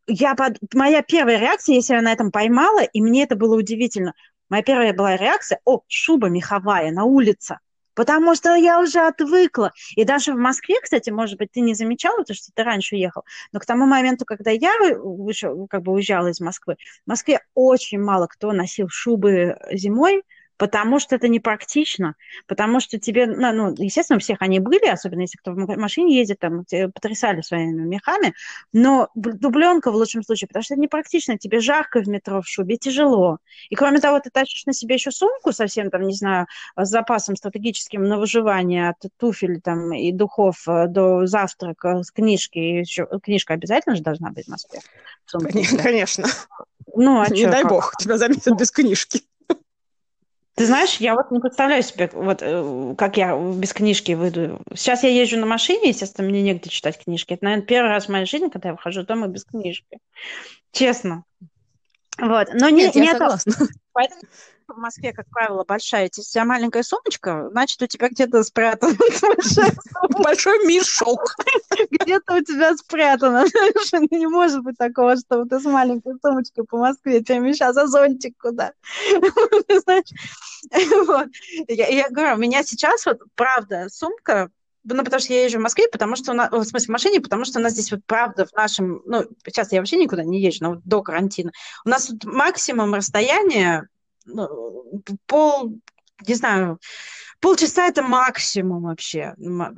[0.06, 0.56] я под...
[0.72, 4.14] моя первая реакция, если я на этом поймала, и мне это было удивительно,
[4.48, 7.58] моя первая была реакция, о, шуба меховая на улице
[8.00, 9.72] потому что я уже отвыкла.
[9.94, 13.24] И даже в Москве, кстати, может быть, ты не замечала, потому что ты раньше уехал,
[13.52, 14.72] но к тому моменту, когда я
[15.68, 20.22] как бы уезжала из Москвы, в Москве очень мало кто носил шубы зимой,
[20.60, 25.22] потому что это непрактично, потому что тебе, ну, ну, естественно, у всех они были, особенно
[25.22, 28.34] если кто в машине ездит, там, потрясали своими мехами,
[28.70, 32.76] но дубленка в лучшем случае, потому что это непрактично, тебе жарко в метро в шубе,
[32.76, 33.38] тяжело.
[33.70, 36.46] И кроме того, ты тащишь на себе еще сумку совсем, там, не знаю,
[36.76, 42.58] с запасом стратегическим на выживание от туфель там и духов э, до завтрака с книжки,
[42.58, 44.80] еще книжка обязательно же должна быть в Москве.
[45.82, 46.28] Конечно.
[46.94, 47.70] Ну, а Не что, дай как?
[47.70, 49.22] бог, тебя заметят без книжки.
[50.60, 54.60] Ты знаешь, я вот не представляю себе, вот э, как я без книжки выйду.
[54.74, 57.32] Сейчас я езжу на машине, естественно, мне негде читать книжки.
[57.32, 59.96] Это, наверное, первый раз в моей жизни, когда я выхожу дома без книжки.
[60.70, 61.24] Честно.
[62.18, 62.48] Вот.
[62.52, 63.52] Но Нет, не, я не согласна.
[63.52, 63.68] Это...
[63.94, 64.20] Поэтому
[64.74, 66.04] в Москве, как правило, большая.
[66.04, 68.96] Если у тебя маленькая сумочка, значит, у тебя где-то спрятан
[70.22, 71.36] большой мешок.
[71.90, 73.44] Где-то у тебя спрятано.
[74.10, 78.72] Не может быть такого, что ты с маленькой сумочкой по Москве перемещал за зонтик куда.
[81.06, 81.28] Вот.
[81.68, 84.50] Я говорю, у меня сейчас вот, правда, сумка
[84.84, 87.20] ну, потому что я езжу в Москве, потому что у нас, в смысле, в машине,
[87.20, 90.40] потому что у нас здесь вот правда в нашем, ну, сейчас я вообще никуда не
[90.40, 91.52] езжу, но вот до карантина,
[91.84, 93.86] у нас вот максимум расстояния ну,
[95.26, 95.72] пол,
[96.26, 96.78] не знаю,
[97.40, 99.34] полчаса это максимум вообще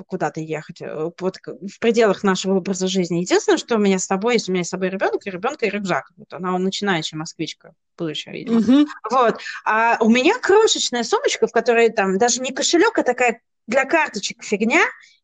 [0.06, 3.20] куда-то ехать э, вот в пределах нашего образа жизни.
[3.20, 5.70] Единственное, что у меня с тобой, если у меня с собой ребенок, и ребенка и
[5.70, 6.10] рюкзак.
[6.16, 8.60] Вот она он начинающая москвичка, будущая, видимо.
[8.60, 8.86] Mm-hmm.
[9.10, 9.40] Вот.
[9.64, 14.42] А у меня крошечная сумочка, в которой там даже не кошелек, а такая для карточек
[14.42, 14.82] фигня,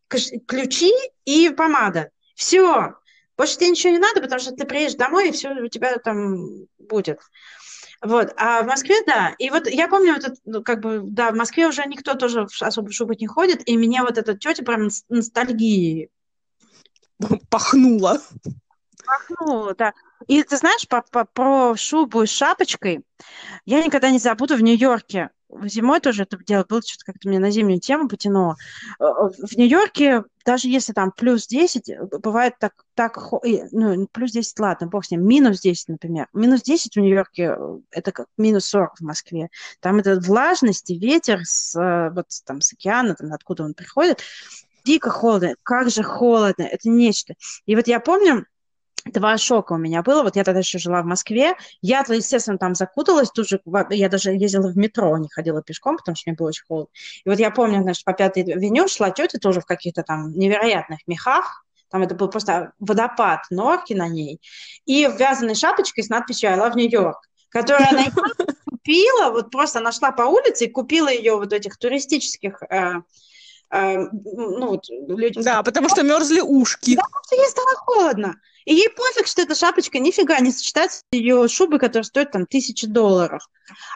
[0.09, 0.93] ключи
[1.25, 2.11] и помада.
[2.35, 2.95] Все.
[3.37, 6.66] Больше тебе ничего не надо, потому что ты приедешь домой, и все у тебя там
[6.79, 7.21] будет.
[8.01, 9.34] Вот, а в Москве, да.
[9.38, 12.46] И вот я помню, вот это, ну, как бы, да, в Москве уже никто тоже
[12.61, 16.11] особо в шубах не ходит, и меня вот эта тетя прям ностальгией.
[17.51, 18.20] Пахнула.
[19.05, 19.94] Пахнула, да.
[20.28, 23.05] И ты знаешь, по, по, про шубу с шапочкой,
[23.64, 25.30] я никогда не забуду в Нью-Йорке.
[25.64, 28.57] Зимой тоже это дело было, что-то как-то меня на зимнюю тему потянуло.
[29.01, 33.18] Э, в Нью-Йорке, даже если там плюс 10, э, бывает так, так
[33.72, 36.28] ну, плюс 10, ладно, бог с ним, минус 10, например.
[36.34, 39.49] Минус 10 в Нью-Йорке, э, это как минус 40 в Москве.
[39.80, 41.74] Там это влажность и ветер с,
[42.14, 44.22] вот там с океана, там, откуда он приходит,
[44.84, 45.55] дико холодно.
[45.62, 47.34] Как же холодно, это нечто.
[47.64, 48.44] И вот я помню,
[49.12, 50.22] два шока у меня было.
[50.22, 51.54] Вот я тогда еще жила в Москве.
[51.82, 53.30] Я, естественно, там закуталась.
[53.30, 56.64] Тут же я даже ездила в метро, не ходила пешком, потому что мне было очень
[56.66, 56.92] холодно.
[57.24, 61.00] И вот я помню, значит, по пятой веню шла тетя тоже в каких-то там невероятных
[61.06, 61.64] мехах.
[61.90, 64.40] Там это был просто водопад норки на ней.
[64.84, 67.16] И в вязаной шапочкой с надписью «I love New York»,
[67.48, 68.04] которую она
[68.70, 73.00] купила, вот просто она шла по улице и купила ее вот этих туристических э,
[73.70, 75.42] э, ну, вот, люди...
[75.42, 76.96] Да, потому что мерзли ушки.
[76.96, 78.34] Да, потому что ей стало холодно.
[78.69, 82.45] И ей пофиг, что эта шапочка нифига не сочетается с ее шубой, которая стоит там
[82.45, 83.41] тысячи долларов.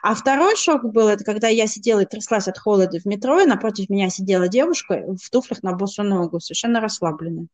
[0.03, 3.45] А второй шок был, это когда я сидела и тряслась от холода в метро, и
[3.45, 7.49] напротив меня сидела девушка в туфлях на босу ногу, совершенно расслабленная.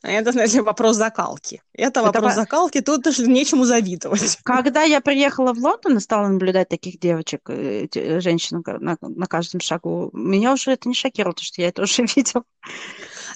[0.00, 1.60] А это, знаете, вопрос закалки.
[1.74, 2.40] Это, это вопрос по...
[2.40, 4.38] закалки, тут даже нечему завидовать.
[4.44, 9.60] Когда я приехала в Лондон и стала наблюдать таких девочек, э, женщин на, на каждом
[9.60, 12.44] шагу, меня уже это не шокировало, потому что я это уже видела.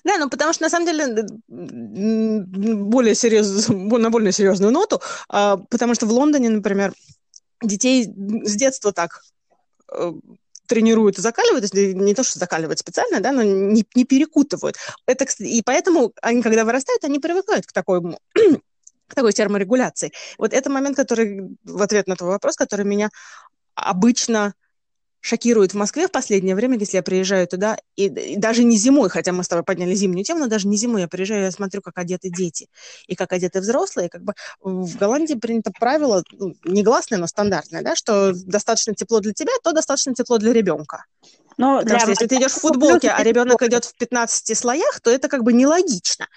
[0.05, 5.95] Да, ну потому что на самом деле более серьез, на более серьезную ноту, а, потому
[5.95, 6.93] что в Лондоне, например,
[7.63, 9.23] детей с детства так
[9.93, 10.13] э,
[10.67, 14.77] тренируют и закаливают, то есть не то, что закаливают специально, да, но не, не перекутывают.
[15.07, 18.01] Это, и поэтому они, когда вырастают, они привыкают к такой
[19.09, 20.13] к такой терморегуляции.
[20.39, 23.09] Вот это момент, который, в ответ на твой вопрос, который меня
[23.75, 24.55] обычно
[25.27, 29.09] шокирует в Москве в последнее время, если я приезжаю туда, и, и даже не зимой,
[29.09, 31.83] хотя мы с тобой подняли зимнюю тему, но даже не зимой я приезжаю, я смотрю,
[31.83, 32.69] как одеты дети
[33.09, 34.09] и как одеты взрослые.
[34.09, 39.33] Как бы в Голландии принято правило, ну, негласное, но стандартное, да, что достаточно тепло для
[39.33, 41.05] тебя, то достаточно тепло для ребенка.
[41.59, 41.99] Но Потому для...
[41.99, 45.43] что если ты идешь в футболке, а ребенок идет в 15 слоях, то это как
[45.43, 46.29] бы нелогично.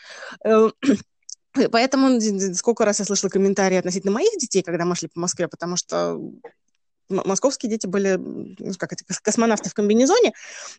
[0.43, 0.69] Э,
[1.71, 2.19] поэтому
[2.55, 6.19] сколько раз я слышала комментарии относительно моих детей, когда мы шли по Москве, потому что
[7.09, 10.33] московские дети были, ну, как это, космонавты в комбинезоне,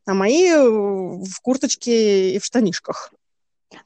[0.06, 3.12] а мои в курточке и в штанишках.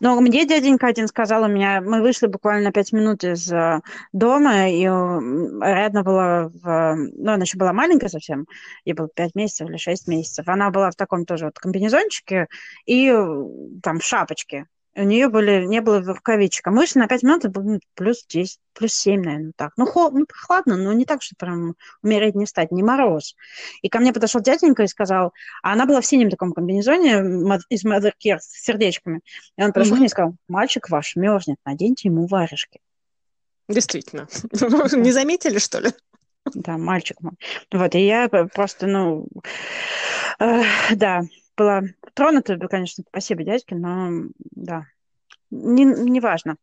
[0.01, 3.81] Но мне дяденька один сказал, у меня, мы вышли буквально пять минут из э,
[4.13, 8.47] дома, и рядом была, в, ну, она еще была маленькая совсем,
[8.87, 12.47] ей было пять месяцев или шесть месяцев, она была в таком тоже вот комбинезончике
[12.87, 13.13] и
[13.83, 14.67] там в шапочке
[14.97, 16.67] у нее были, не было рукавичек.
[16.67, 19.73] А мы шли на 5 минут, было плюс 10, плюс 7, наверное, так.
[19.77, 23.35] Ну, хол, ну, прохладно, но не так, что прям умереть не встать, не мороз.
[23.83, 25.33] И ко мне подошел дяденька и сказал,
[25.63, 29.21] а она была в синем таком комбинезоне из Mother Care с сердечками.
[29.57, 29.99] И он подошел mm-hmm.
[29.99, 32.81] мне и сказал, мальчик ваш мерзнет, наденьте ему варежки.
[33.69, 34.29] Действительно.
[34.97, 35.91] Не заметили, что ли?
[36.53, 37.33] Да, мальчик мой.
[37.73, 39.27] Вот, и я просто, ну,
[40.39, 40.63] э,
[40.95, 41.23] да,
[41.57, 41.83] была
[42.15, 44.87] тронута, конечно, спасибо дядьке, но да,
[45.51, 46.57] не, не важно.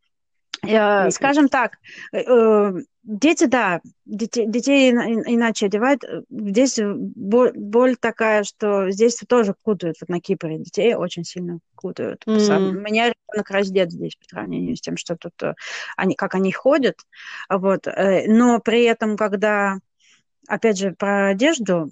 [0.63, 1.77] Э, скажем так,
[2.13, 2.71] э,
[3.03, 6.03] дети, да, детей, детей иначе одевают.
[6.29, 12.23] Здесь боль, боль такая, что здесь тоже кутают, вот на Кипре детей очень сильно кутают.
[12.27, 12.69] Mm-hmm.
[12.69, 15.55] У меня ребенок раздет здесь по сравнению с тем, что тут э,
[15.97, 16.97] они, как они ходят.
[17.49, 17.87] Вот.
[18.27, 19.79] Но при этом, когда,
[20.47, 21.89] опять же, про одежду,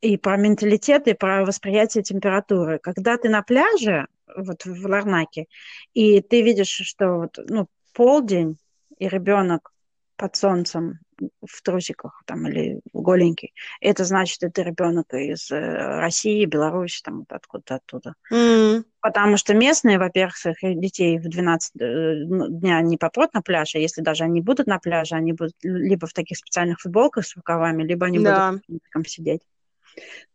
[0.00, 2.78] и про менталитет, и про восприятие температуры.
[2.78, 5.46] Когда ты на пляже, вот в Ларнаке,
[5.94, 8.58] и ты видишь, что вот, ну, полдень,
[8.98, 9.72] и ребенок
[10.16, 10.98] под солнцем
[11.44, 17.76] в трусиках там или голенький, это значит, это ребенок из э, России, Беларуси, там откуда-то
[17.76, 18.14] оттуда.
[18.32, 18.84] Mm.
[19.00, 23.74] Потому что местные, во-первых, своих детей в 12 э, ну, дня не попрут на пляж,
[23.74, 27.36] а если даже они будут на пляже, они будут либо в таких специальных футболках с
[27.36, 28.52] рукавами, либо они да.
[28.66, 29.42] будут там сидеть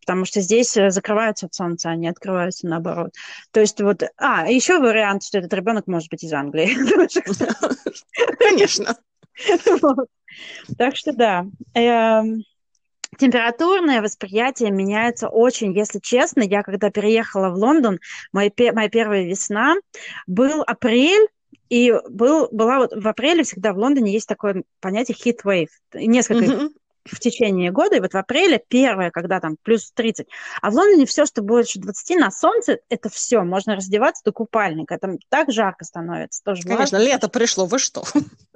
[0.04, 3.12] потому что здесь э, закрываются от солнца, они открываются наоборот.
[3.52, 4.04] То есть вот...
[4.18, 6.76] А, еще вариант, что этот ребенок может быть из Англии.
[8.38, 8.98] Конечно.
[10.78, 11.46] Так что да.
[11.74, 12.44] Эм,
[13.18, 15.78] температурное восприятие меняется очень.
[15.78, 18.00] Если честно, я когда переехала в Лондон,
[18.32, 19.76] моя, моя первая весна,
[20.28, 21.28] был апрель,
[21.70, 25.70] и был, была вот в апреле всегда в Лондоне есть такое понятие heat wave.
[25.94, 26.70] Несколько mm-hmm
[27.06, 30.28] в течение года, и вот в апреле первое, когда там плюс 30.
[30.62, 34.98] А в Лондоне все, что больше 20 на солнце, это все, можно раздеваться до купальника,
[34.98, 36.44] там так жарко становится.
[36.44, 36.98] Тоже Конечно, важно.
[36.98, 38.04] лето пришло, вы что?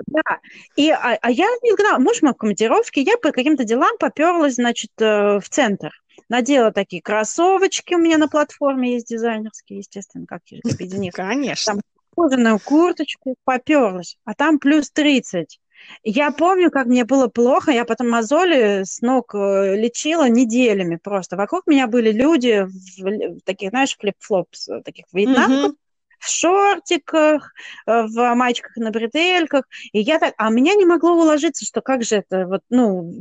[0.07, 0.39] Да,
[0.75, 4.55] и, а, а я не знала, муж мой в командировке, я по каким-то делам поперлась,
[4.55, 5.91] значит, э, в центр.
[6.29, 11.13] Надела такие кроссовочки, у меня на платформе есть дизайнерские, естественно, как без них.
[11.13, 11.73] Конечно.
[11.73, 11.81] Там
[12.15, 15.59] кожаную курточку, поперлась, а там плюс 30.
[16.03, 21.35] Я помню, как мне было плохо, я потом мозоли с ног э, лечила неделями просто.
[21.35, 25.77] Вокруг меня были люди в, в таких, знаешь, флип-флопс, э, таких вьетнамках, mm-hmm.
[26.19, 27.53] в шортиках,
[27.85, 29.65] э, в мальчиках на бретельках.
[29.91, 30.33] И я так...
[30.37, 33.11] А меня не могло уложиться, что как же это, вот, ну,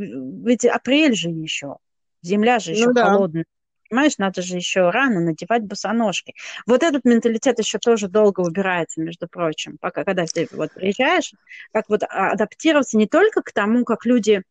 [0.45, 1.77] ведь апрель же еще,
[2.23, 3.45] земля же еще ну, да.
[3.89, 6.35] Понимаешь, надо же еще рано надевать босоножки.
[6.67, 11.33] Вот этот менталитет еще тоже долго убирается, между прочим, пока, когда ты вот приезжаешь,
[11.73, 14.43] как вот адаптироваться не только к тому, как люди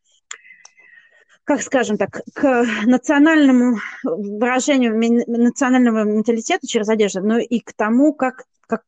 [1.46, 8.46] как скажем так, к национальному выражению национального менталитета через одежду, но и к тому, как,
[8.66, 8.82] как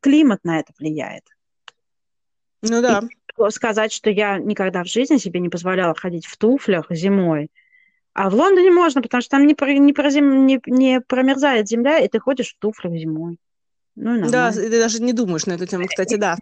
[0.00, 1.24] климат на это влияет.
[2.62, 3.02] Ну да.
[3.02, 7.50] И сказать, что я никогда в жизни себе не позволяла ходить в туфлях зимой,
[8.12, 11.68] а в Лондоне можно, потому что там не, про, не, про зем, не, не промерзает
[11.68, 13.38] земля, и ты ходишь в туфлях зимой.
[13.96, 16.36] Ну, да, ты даже не думаешь на эту тему, кстати, да.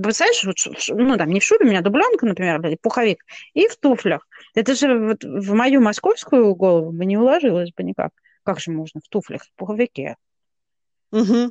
[0.00, 0.56] Представляешь, вот,
[0.96, 3.24] ну там не в шубе, у меня дубленка, например, или пуховик,
[3.54, 4.26] и в туфлях.
[4.54, 8.12] Это же вот в мою московскую голову бы не уложилось бы никак.
[8.44, 10.16] Как же можно в туфлях, в пуховике?
[11.10, 11.50] Угу.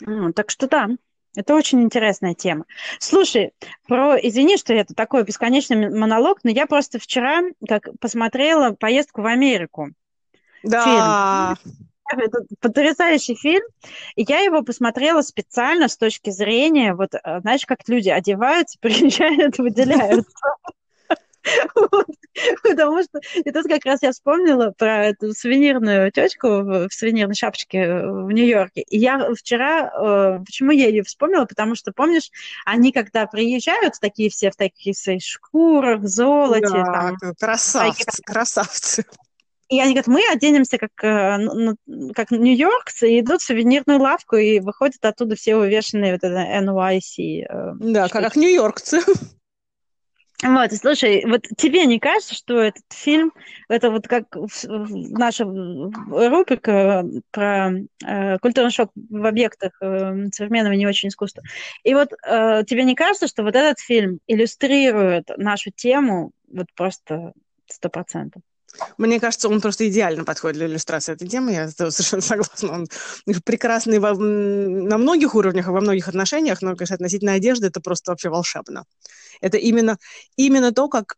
[0.00, 0.88] Ну, так что да,
[1.36, 2.64] это очень интересная тема.
[2.98, 3.52] Слушай,
[3.86, 9.26] про, извини, что это такой бесконечный монолог, но я просто вчера как посмотрела поездку в
[9.26, 9.90] Америку.
[10.62, 11.56] Да.
[11.62, 11.74] Фильм.
[12.16, 13.64] Это потрясающий фильм.
[14.14, 19.58] И я его посмотрела специально с точки зрения, вот, э, знаешь, как люди одеваются, приезжают,
[19.58, 20.30] выделяются.
[21.74, 22.06] Вот.
[22.62, 27.34] Потому что и тут как раз я вспомнила про эту сувенирную течку в, в сувенирной
[27.34, 28.82] шапочке э, в Нью-Йорке.
[28.82, 31.44] И я вчера, э, почему я ее вспомнила?
[31.44, 32.30] Потому что, помнишь,
[32.64, 36.68] они когда приезжают, такие все в таких своих шкурах, золоте.
[36.68, 36.84] Да,
[37.20, 39.04] там, красавцы, такие, красавцы.
[39.68, 41.74] И они говорят, мы оденемся как, э,
[42.14, 47.46] как нью-йоркцы, и идут в сувенирную лавку, и выходят оттуда все увешанные вот это NYC.
[47.80, 49.00] Да, как нью-йоркцы.
[50.42, 53.32] Вот, слушай, вот тебе не кажется, что этот фильм,
[53.68, 57.70] это вот как наша рубрика про
[58.04, 61.42] э, культурный шок в объектах э, современного не очень искусства.
[61.84, 67.32] И вот э, тебе не кажется, что вот этот фильм иллюстрирует нашу тему вот просто
[67.66, 68.42] сто процентов?
[68.98, 71.52] Мне кажется, он просто идеально подходит для иллюстрации этой темы.
[71.52, 72.72] Я совершенно согласна.
[72.72, 72.86] Он
[73.44, 78.12] прекрасный во, на многих уровнях и во многих отношениях, но, конечно, относительно одежды это просто
[78.12, 78.84] вообще волшебно.
[79.40, 79.98] Это именно,
[80.36, 81.16] именно то, как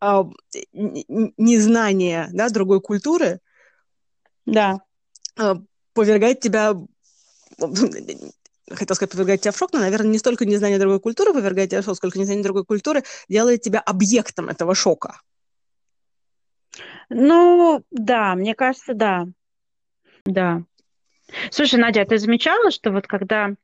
[0.00, 0.24] э,
[0.72, 3.40] незнание да, другой культуры
[4.46, 4.80] да.
[5.38, 5.54] э,
[5.92, 6.74] повергает тебя
[8.70, 11.82] хотел сказать, повергает тебя в шок, но, наверное, не столько незнание другой культуры повергает тебя
[11.82, 15.20] в шок, сколько незнание другой культуры делает тебя объектом этого шока.
[17.10, 19.26] Ну, да, мне кажется, да.
[20.24, 20.62] Да.
[21.50, 23.54] Слушай, Надя, а ты замечала, что вот когда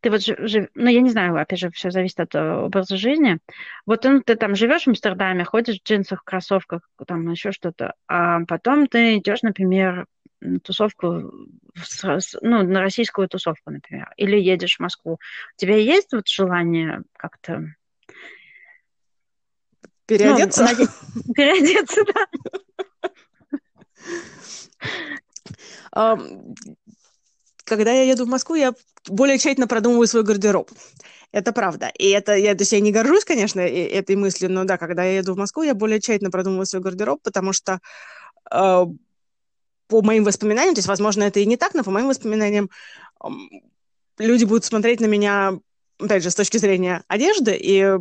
[0.00, 0.68] ты вот жив...
[0.74, 3.38] ну, я не знаю, опять же, все зависит от э, образа жизни.
[3.86, 8.44] Вот он, ты там живешь в Амстердаме, ходишь в джинсах, кроссовках, там еще что-то, а
[8.46, 10.06] потом ты идешь, например,
[10.40, 11.30] на тусовку,
[12.40, 15.14] ну, на российскую тусовку, например, или едешь в Москву.
[15.14, 17.72] У тебя есть вот желание как-то
[20.06, 20.68] Переодеться?
[20.76, 22.26] Ну, переодеться, да.
[27.64, 28.74] Когда я еду в Москву, я
[29.08, 30.70] более тщательно продумываю свой гардероб.
[31.32, 31.90] Это правда.
[31.98, 35.18] И это, я, то есть я не горжусь, конечно, этой мыслью, но да, когда я
[35.18, 37.80] еду в Москву, я более тщательно продумываю свой гардероб, потому что
[38.50, 38.86] э,
[39.86, 42.68] по моим воспоминаниям, то есть, возможно, это и не так, но по моим воспоминаниям
[44.18, 45.58] люди будут смотреть на меня,
[45.98, 47.98] опять же, с точки зрения одежды, и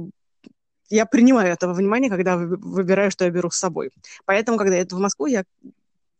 [0.89, 3.91] я принимаю этого внимания, когда выбираю, что я беру с собой.
[4.26, 5.45] Поэтому, когда я еду в Москву, я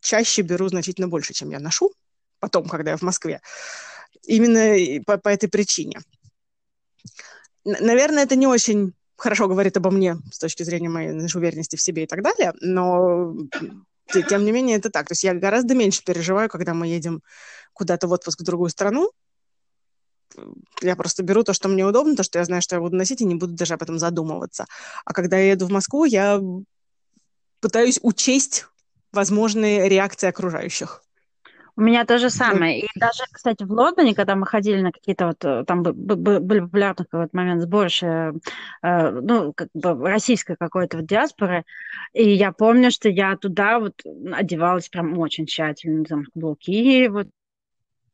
[0.02, 1.92] чаще беру значительно больше, чем я ношу
[2.40, 3.42] потом, когда я в Москве.
[4.24, 6.02] Именно по, по этой причине.
[7.64, 11.82] Наверное, это не очень хорошо говорит обо мне с точки зрения моей знаешь, уверенности в
[11.82, 13.36] себе и так далее, но
[14.12, 15.08] тем не менее это так.
[15.08, 17.22] То есть я гораздо меньше переживаю, когда мы едем
[17.74, 19.12] куда-то в отпуск в другую страну,
[20.82, 23.22] я просто беру то, что мне удобно, то, что я знаю, что я буду носить,
[23.22, 24.66] и не буду даже об этом задумываться.
[25.06, 26.42] А когда я еду в Москву, я
[27.60, 28.66] пытаюсь учесть
[29.12, 31.04] возможные реакции окружающих.
[31.78, 32.82] У меня то же самое.
[32.82, 37.06] И даже, кстати, в Лондоне, когда мы ходили на какие-то вот, э, там были популярны
[37.06, 38.34] в какой-то момент сборища,
[38.84, 41.64] э, ну, как бы российской какой-то вот диаспоры,
[42.14, 43.94] и я помню, что я туда вот
[44.34, 47.28] одевалась прям очень тщательно, там, каблуки, вот,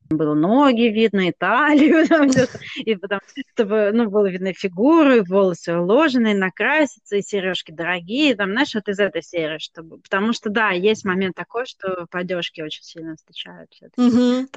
[0.10, 2.30] было ноги видно, и талию, там,
[2.78, 3.20] и потом,
[3.54, 9.00] чтобы, ну, было видно фигуры, волосы уложенные, накраситься, и сережки дорогие, там, знаешь, вот из
[9.00, 13.70] этой серии, чтобы, потому что, да, есть момент такой, что по одежке очень сильно встречают.
[13.98, 14.48] Угу.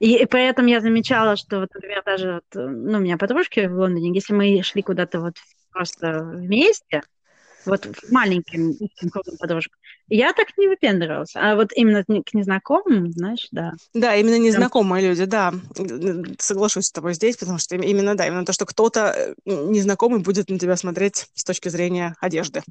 [0.00, 3.66] И, и при этом я замечала, что, вот, например, даже вот, ну, у меня подружки
[3.66, 5.34] в Лондоне, если мы шли куда-то вот
[5.70, 7.02] просто вместе,
[7.66, 9.72] вот маленьким узким кругом подружек.
[10.08, 11.34] Я так не выпендривалась.
[11.34, 13.72] А вот именно к незнакомым, знаешь, да.
[13.92, 15.52] Да, именно незнакомые люди, да.
[16.38, 20.48] Соглашусь с тобой здесь, потому что именно, да, именно то, что кто-то э, незнакомый будет
[20.48, 22.62] на тебя смотреть с точки зрения одежды.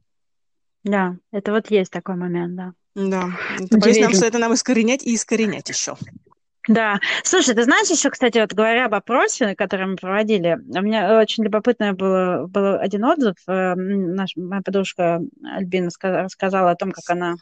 [0.83, 2.73] Да, это вот есть такой момент, да.
[2.95, 3.29] Да,
[3.71, 5.97] боюсь, нам что это нам искоренять и искоренять еще.
[6.67, 6.99] Да.
[7.23, 11.43] Слушай, ты знаешь еще, кстати, вот говоря об опросе, который мы проводили, у меня очень
[11.43, 13.35] любопытный был, был один отзыв.
[13.47, 17.35] Э, наш, моя подружка Альбина рассказала о том, как она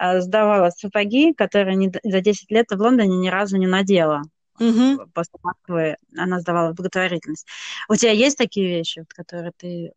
[0.00, 4.22] э, сдавала сапоги, которые не, за 10 лет в Лондоне ни разу не надела.
[4.58, 5.08] Угу.
[5.12, 7.46] После Москвы она сдавала благотворительность.
[7.90, 9.92] У тебя есть такие вещи, которые ты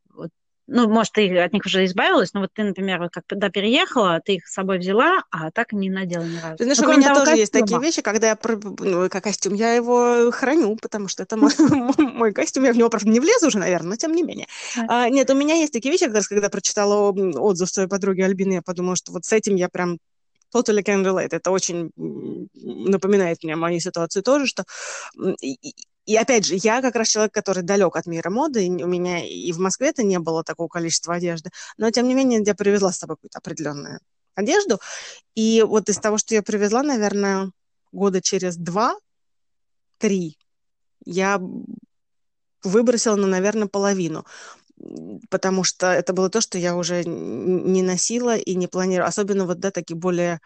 [0.70, 4.36] ну, может, ты от них уже избавилась, но вот ты, например, вот когда переехала, ты
[4.36, 6.58] их с собой взяла, а так не надела ни разу.
[6.58, 7.38] Ты знаешь, ну, у меня тоже костюма.
[7.38, 11.52] есть такие вещи, когда я, ну, как костюм, я его храню, потому что это мой,
[11.98, 14.48] мой костюм, я в него, правда, не влезу уже, наверное, но тем не менее.
[14.88, 18.54] А, нет, у меня есть такие вещи, как раз, когда прочитала отзыв своей подруги Альбины,
[18.54, 19.98] я подумала, что вот с этим я прям
[20.54, 21.30] totally can relate.
[21.32, 21.92] Это очень
[22.56, 24.64] напоминает мне мои ситуации тоже, что
[26.06, 29.52] и опять же, я как раз человек, который далек от мира моды, у меня и
[29.52, 33.18] в Москве-то не было такого количества одежды, но тем не менее я привезла с собой
[33.18, 34.00] какую-то определенную
[34.34, 34.80] одежду,
[35.36, 37.52] и вот из того, что я привезла, наверное,
[37.92, 40.38] года через два-три
[41.06, 41.40] я
[42.64, 44.26] выбросила, ну, наверное, половину
[45.30, 49.10] потому что это было то, что я уже не носила и не планировала.
[49.10, 50.40] Особенно вот, да, такие более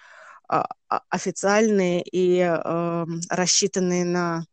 [0.48, 4.46] а, а, официальные и э, рассчитанные на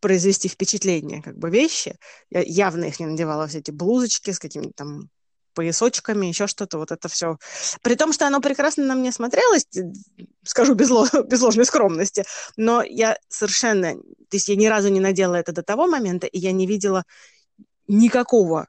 [0.00, 1.96] произвести впечатление, как бы вещи.
[2.30, 5.10] Я явно их не надевала, все эти блузочки с какими-то там
[5.54, 7.36] поясочками, еще что-то, вот это все.
[7.82, 9.66] При том, что оно прекрасно на мне смотрелось,
[10.44, 12.24] скажу без, ло, без ложной скромности,
[12.56, 16.38] но я совершенно, то есть я ни разу не надела это до того момента, и
[16.38, 17.02] я не видела
[17.88, 18.68] никакого,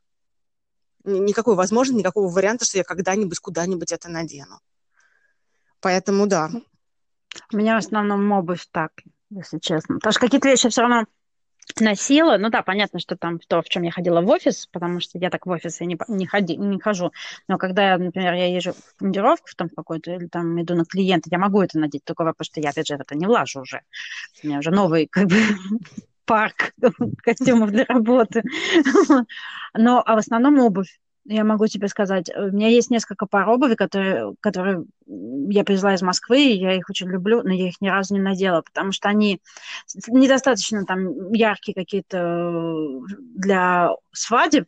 [1.04, 4.60] никакой возможности, никакого варианта, что я когда-нибудь куда-нибудь это надену.
[5.82, 6.50] Поэтому да.
[7.54, 8.92] У меня в основном обувь так,
[9.30, 9.96] если честно.
[9.96, 11.06] Потому что какие-то вещи все равно
[11.80, 12.38] носила.
[12.38, 15.30] Ну да, понятно, что там то, в чем я ходила в офис, потому что я
[15.30, 17.12] так в офис и не, не, ходи, не хожу.
[17.48, 21.38] Но когда, например, я езжу в командировку там какой-то, или там иду на клиента, я
[21.38, 23.82] могу это надеть, только потому что я, опять же, в это не влажу уже.
[24.44, 25.38] У меня уже новый, как бы,
[26.30, 26.74] парк
[27.24, 28.44] костюмов для работы.
[29.74, 33.76] Но а в основном обувь я могу тебе сказать, у меня есть несколько пар обуви,
[33.76, 37.88] которые, которые я привезла из Москвы, и я их очень люблю, но я их ни
[37.88, 39.42] разу не надела, потому что они
[40.08, 43.02] недостаточно там яркие какие-то
[43.36, 44.68] для свадеб,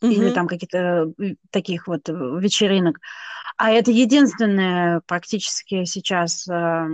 [0.00, 0.12] mm-hmm.
[0.12, 1.12] или там каких-то
[1.50, 3.00] таких вот вечеринок.
[3.56, 6.86] А это единственная практически сейчас э,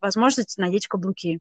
[0.00, 1.38] возможность надеть каблуки.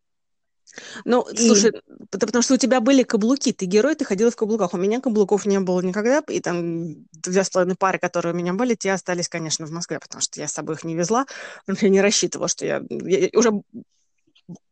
[1.06, 1.38] Ну, и...
[1.38, 1.74] слушай,
[2.12, 4.74] потому что у тебя были каблуки, ты герой, ты ходила в каблуках.
[4.74, 8.54] У меня каблуков не было никогда, и там две с половиной пары, которые у меня
[8.54, 11.26] были, те остались, конечно, в Москве, потому что я с собой их не везла,
[11.68, 13.52] я не рассчитывала, что я, я уже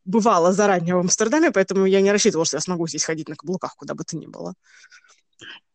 [0.04, 3.74] бывала заранее в Амстердаме, поэтому я не рассчитывала, что я смогу здесь ходить на каблуках,
[3.76, 4.54] куда бы то ни было.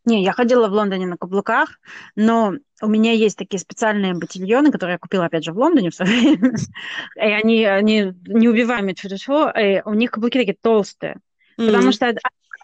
[0.04, 1.80] Не, я ходила в Лондоне на каблуках,
[2.16, 5.96] но у меня есть такие специальные ботильоны, которые я купила, опять же, в Лондоне в
[5.96, 6.56] свое время.
[7.16, 11.18] И они, они неубиваемые, и у них каблуки такие толстые.
[11.58, 11.68] Mm-hmm.
[11.68, 12.16] Потому что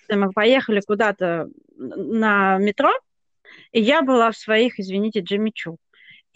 [0.10, 2.92] мы поехали куда-то на метро,
[3.72, 5.78] и я была в своих, извините, Джимми Чу.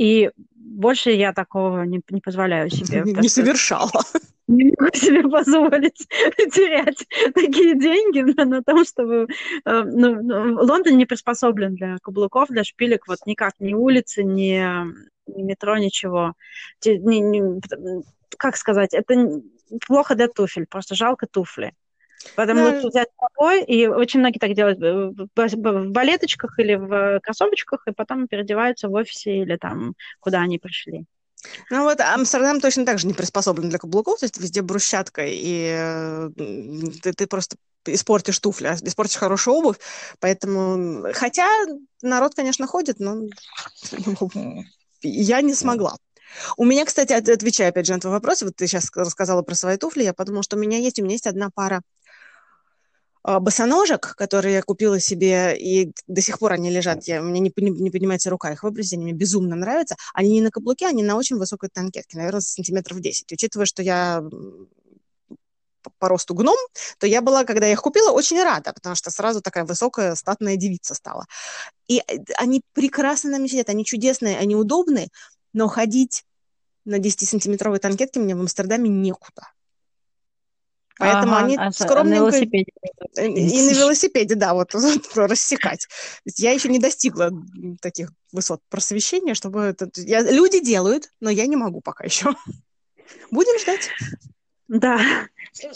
[0.02, 3.04] И больше я такого не, не позволяю себе.
[3.06, 4.02] Не совершала
[4.48, 6.08] не могу себе позволить
[6.54, 9.28] терять такие деньги на, на том, чтобы...
[9.64, 14.60] Э, ну, ну, Лондон не приспособлен для каблуков, для шпилек, вот никак ни улицы, ни,
[15.28, 16.34] ни метро, ничего.
[16.84, 17.62] Ни, ни,
[18.38, 19.42] как сказать, это
[19.86, 21.74] плохо для туфель, просто жалко туфли.
[22.36, 27.88] Потому что взять с собой, и очень многие так делают в балеточках или в кроссовочках,
[27.88, 31.06] и потом переодеваются в офисе или там, куда они пришли.
[31.70, 36.30] Ну вот Амстердам точно так же не приспособлен для каблуков, то есть везде брусчатка, и
[37.02, 37.56] ты, ты просто
[37.86, 39.78] испортишь туфли, а испортишь хорошую обувь,
[40.20, 41.48] поэтому, хотя
[42.04, 43.24] народ, конечно, ходит, но
[45.02, 45.96] я не смогла.
[46.58, 49.78] У меня, кстати, отвечая опять же на твой вопрос, вот ты сейчас рассказала про свои
[49.78, 51.82] туфли, я подумала, что у меня есть, у меня есть одна пара
[53.24, 57.70] босоножек, которые я купила себе, и до сих пор они лежат, я, меня не, не,
[57.70, 59.96] не поднимается рука их выбросить, они мне безумно нравятся.
[60.14, 63.32] Они не на каблуке, они на очень высокой танкетке, наверное, сантиметров 10.
[63.32, 64.24] Учитывая, что я
[65.98, 66.58] по росту гном,
[67.00, 70.56] то я была, когда я их купила, очень рада, потому что сразу такая высокая статная
[70.56, 71.26] девица стала.
[71.88, 75.10] И э, они прекрасно на мне сидят, они чудесные, они удобные,
[75.54, 76.24] но ходить
[76.86, 79.48] на 10-сантиметровой танкетке мне в Амстердаме некуда.
[80.98, 82.10] Поэтому ага, они а скромненько...
[82.10, 82.72] На велосипеде.
[83.18, 85.88] И на велосипеде, да, вот, вот рассекать.
[86.38, 87.32] Я еще не достигла
[87.82, 89.62] таких высот просвещения, чтобы...
[89.62, 89.90] Это...
[89.96, 90.22] Я...
[90.22, 92.32] Люди делают, но я не могу пока еще.
[93.32, 93.90] Будем ждать.
[94.68, 95.00] Да.
[95.00, 95.72] А,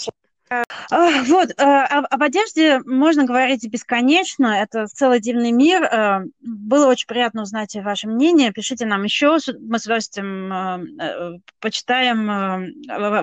[0.50, 5.84] вот, а, об одежде можно говорить бесконечно, это целый дивный мир.
[5.84, 8.52] А, было очень приятно узнать ваше мнение.
[8.52, 10.54] Пишите нам еще, мы с удовольствием
[11.00, 12.74] э, почитаем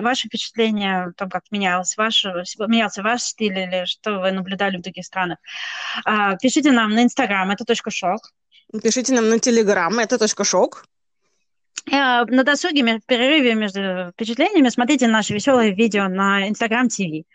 [0.03, 2.25] ваши впечатления о том, как менялся ваш,
[2.67, 5.37] менялся ваш стиль или что вы наблюдали в других странах.
[6.41, 8.31] Пишите нам на Инстаграм, это точка шок.
[8.81, 10.85] Пишите нам на Телеграм, это точка шок.
[11.91, 17.25] Э, на досуге, в перерыве между впечатлениями смотрите наши веселые видео на Instagram TV.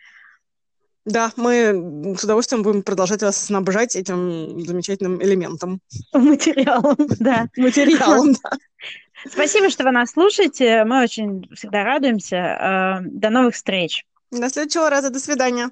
[1.04, 5.80] Да, мы с удовольствием будем продолжать вас снабжать этим замечательным элементом.
[6.12, 7.48] Материалом, да.
[7.56, 8.50] Материалом, да.
[9.30, 10.84] Спасибо, что вы нас слушаете.
[10.84, 12.36] Мы очень всегда радуемся.
[12.36, 14.04] Э, до новых встреч.
[14.30, 15.10] До следующего раза.
[15.10, 15.70] До свидания.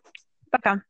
[0.51, 0.83] Пока.